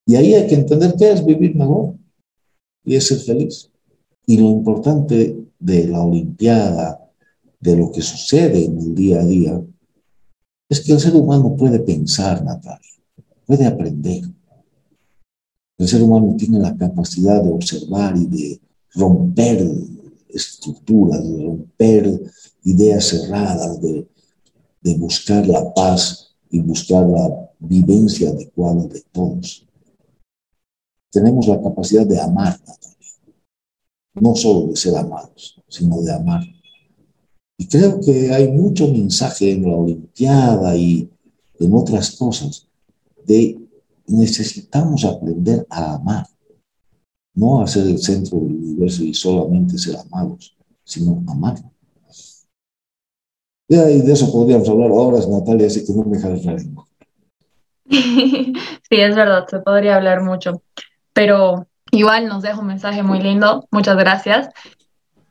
Y 0.05 0.15
ahí 0.15 0.33
hay 0.33 0.47
que 0.47 0.55
entender 0.55 0.95
qué 0.97 1.11
es 1.11 1.25
vivir 1.25 1.55
mejor 1.55 1.95
y 2.83 2.95
es 2.95 3.07
ser 3.07 3.19
feliz. 3.19 3.69
Y 4.25 4.37
lo 4.37 4.49
importante 4.49 5.37
de 5.59 5.87
la 5.87 6.01
Olimpiada, 6.01 6.99
de 7.59 7.75
lo 7.75 7.91
que 7.91 8.01
sucede 8.01 8.65
en 8.65 8.77
el 8.77 8.95
día 8.95 9.21
a 9.21 9.25
día, 9.25 9.63
es 10.69 10.81
que 10.81 10.93
el 10.93 10.99
ser 10.99 11.15
humano 11.15 11.55
puede 11.55 11.79
pensar, 11.79 12.43
Natalia 12.43 12.93
puede 13.45 13.65
aprender. 13.65 14.23
El 15.77 15.87
ser 15.87 16.03
humano 16.03 16.35
tiene 16.37 16.59
la 16.59 16.75
capacidad 16.75 17.41
de 17.43 17.51
observar 17.51 18.15
y 18.17 18.25
de 18.27 18.61
romper 18.93 19.67
estructuras, 20.29 21.23
de 21.23 21.43
romper 21.43 22.21
ideas 22.63 23.05
cerradas, 23.05 23.81
de, 23.81 24.07
de 24.81 24.97
buscar 24.97 25.47
la 25.47 25.73
paz 25.73 26.35
y 26.49 26.59
buscar 26.59 27.05
la 27.07 27.51
vivencia 27.59 28.29
adecuada 28.29 28.85
de 28.85 29.01
todos. 29.11 29.65
Tenemos 31.11 31.47
la 31.47 31.61
capacidad 31.61 32.05
de 32.05 32.19
amar, 32.19 32.59
no 34.15 34.35
solo 34.35 34.67
de 34.67 34.75
ser 34.75 34.95
amados, 34.95 35.61
sino 35.67 36.01
de 36.01 36.13
amar. 36.13 36.43
Y 37.57 37.67
creo 37.67 37.99
que 37.99 38.31
hay 38.31 38.51
mucho 38.51 38.87
mensaje 38.87 39.51
en 39.51 39.63
la 39.63 39.75
Olimpiada 39.75 40.75
y 40.75 41.09
en 41.59 41.73
otras 41.73 42.11
cosas 42.11 42.67
de 43.25 43.62
necesitamos 44.07 45.05
aprender 45.05 45.65
a 45.69 45.95
amar, 45.95 46.25
no 47.35 47.61
a 47.61 47.67
ser 47.67 47.87
el 47.87 47.99
centro 47.99 48.39
del 48.39 48.55
universo 48.55 49.03
y 49.03 49.13
solamente 49.13 49.77
ser 49.77 49.95
amados, 49.97 50.55
sino 50.83 51.23
amar. 51.27 51.55
Y 53.67 54.01
de 54.01 54.13
eso 54.13 54.31
podríamos 54.31 54.69
hablar 54.69 54.91
horas, 54.91 55.27
Natalia, 55.27 55.67
así 55.67 55.85
que 55.85 55.93
no 55.93 56.03
me 56.03 56.17
dejes 56.17 56.45
la 56.45 56.53
Sí, 57.85 58.99
es 59.01 59.15
verdad, 59.15 59.47
se 59.47 59.59
podría 59.59 59.95
hablar 59.95 60.21
mucho, 60.21 60.61
pero 61.13 61.67
igual 61.91 62.27
nos 62.27 62.43
deja 62.43 62.59
un 62.59 62.67
mensaje 62.67 63.01
muy 63.01 63.19
lindo, 63.19 63.67
muchas 63.71 63.97
gracias. 63.97 64.49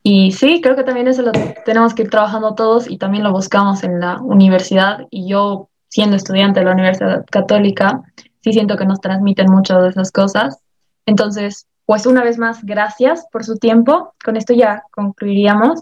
Y 0.03 0.33
sí, 0.33 0.61
creo 0.61 0.75
que 0.75 0.83
también 0.83 1.07
eso 1.07 1.23
lo 1.23 1.31
tenemos 1.65 1.95
que 1.95 2.03
ir 2.03 2.11
trabajando 2.11 2.55
todos 2.55 2.91
y 2.91 2.99
también 2.99 3.23
lo 3.23 3.31
buscamos 3.31 3.85
en 3.85 4.01
la 4.01 4.21
universidad 4.21 5.07
y 5.11 5.29
yo 5.29 5.69
siendo 5.89 6.17
estudiante 6.17 6.61
de 6.61 6.67
la 6.67 6.73
Universidad 6.73 7.25
Católica, 7.31 8.03
sí 8.43 8.53
siento 8.53 8.77
que 8.77 8.85
nos 8.85 9.01
transmiten 9.01 9.51
mucho 9.51 9.81
de 9.81 9.91
esas 9.91 10.11
cosas. 10.11 10.59
Entonces, 11.07 11.67
pues 11.87 12.07
una 12.07 12.25
vez 12.25 12.39
más, 12.39 12.65
gracias 12.65 13.27
por 13.33 13.45
su 13.45 13.57
tiempo. 13.57 14.15
Con 14.25 14.37
esto 14.37 14.55
ya 14.55 14.85
concluiríamos 14.93 15.81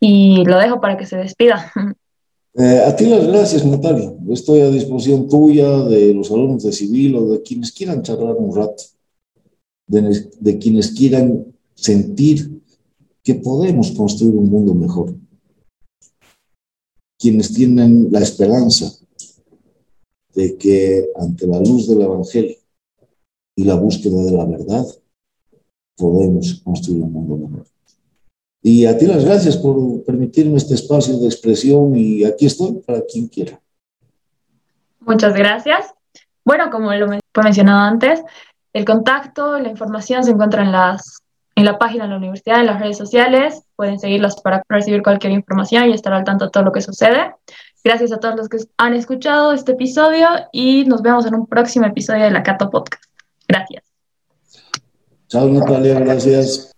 y 0.00 0.44
lo 0.44 0.58
dejo 0.58 0.80
para 0.80 0.96
que 0.96 1.06
se 1.06 1.16
despida. 1.16 1.72
Eh, 2.58 2.82
a 2.86 2.96
ti 2.96 3.04
las 3.04 3.26
gracias, 3.26 3.66
Natalia. 3.66 4.14
Estoy 4.30 4.62
a 4.62 4.70
disposición 4.70 5.28
tuya, 5.28 5.68
de 5.80 6.14
los 6.14 6.30
alumnos 6.30 6.62
de 6.62 6.72
civil 6.72 7.14
o 7.16 7.28
de 7.28 7.42
quienes 7.42 7.70
quieran 7.70 8.00
charlar 8.00 8.34
un 8.34 8.56
rato, 8.56 8.82
de, 9.86 10.30
de 10.40 10.56
quienes 10.56 10.92
quieran 10.92 11.44
sentir 11.74 12.62
que 13.22 13.34
podemos 13.34 13.90
construir 13.90 14.34
un 14.36 14.48
mundo 14.48 14.72
mejor. 14.72 15.14
Quienes 17.18 17.52
tienen 17.52 18.08
la 18.10 18.20
esperanza 18.20 18.90
de 20.36 20.56
que 20.56 21.08
ante 21.16 21.46
la 21.46 21.58
luz 21.58 21.88
del 21.88 22.02
Evangelio 22.02 22.56
y 23.56 23.64
la 23.64 23.74
búsqueda 23.74 24.22
de 24.22 24.32
la 24.32 24.44
verdad, 24.44 24.86
podemos 25.96 26.60
construir 26.62 27.02
un 27.02 27.12
mundo 27.12 27.48
mejor. 27.48 27.66
Y 28.62 28.84
a 28.84 28.98
ti 28.98 29.06
las 29.06 29.24
gracias 29.24 29.56
por 29.56 30.04
permitirme 30.04 30.58
este 30.58 30.74
espacio 30.74 31.18
de 31.18 31.26
expresión 31.26 31.96
y 31.96 32.24
aquí 32.24 32.46
estoy 32.46 32.82
para 32.86 33.00
quien 33.00 33.28
quiera. 33.28 33.58
Muchas 35.00 35.34
gracias. 35.34 35.94
Bueno, 36.44 36.70
como 36.70 36.92
lo 36.92 37.12
he 37.12 37.20
mencionado 37.42 37.80
antes, 37.80 38.22
el 38.72 38.84
contacto, 38.84 39.58
la 39.58 39.70
información 39.70 40.22
se 40.22 40.32
encuentra 40.32 40.62
en, 40.62 40.72
las, 40.72 41.22
en 41.54 41.64
la 41.64 41.78
página 41.78 42.04
de 42.04 42.10
la 42.10 42.16
universidad, 42.18 42.60
en 42.60 42.66
las 42.66 42.80
redes 42.80 42.98
sociales. 42.98 43.62
Pueden 43.74 43.98
seguirlas 43.98 44.40
para 44.42 44.62
recibir 44.68 45.02
cualquier 45.02 45.32
información 45.32 45.88
y 45.88 45.92
estar 45.92 46.12
al 46.12 46.24
tanto 46.24 46.44
de 46.44 46.50
todo 46.50 46.64
lo 46.64 46.72
que 46.72 46.82
sucede. 46.82 47.34
Gracias 47.86 48.10
a 48.10 48.18
todos 48.18 48.34
los 48.34 48.48
que 48.48 48.58
han 48.78 48.94
escuchado 48.94 49.52
este 49.52 49.70
episodio 49.70 50.26
y 50.50 50.84
nos 50.86 51.02
vemos 51.02 51.24
en 51.24 51.36
un 51.36 51.46
próximo 51.46 51.86
episodio 51.86 52.24
de 52.24 52.32
la 52.32 52.42
Cato 52.42 52.68
Podcast. 52.68 53.04
Gracias. 53.46 53.84
Chao 55.28 55.48
Natalia, 55.48 56.00
gracias. 56.00 56.72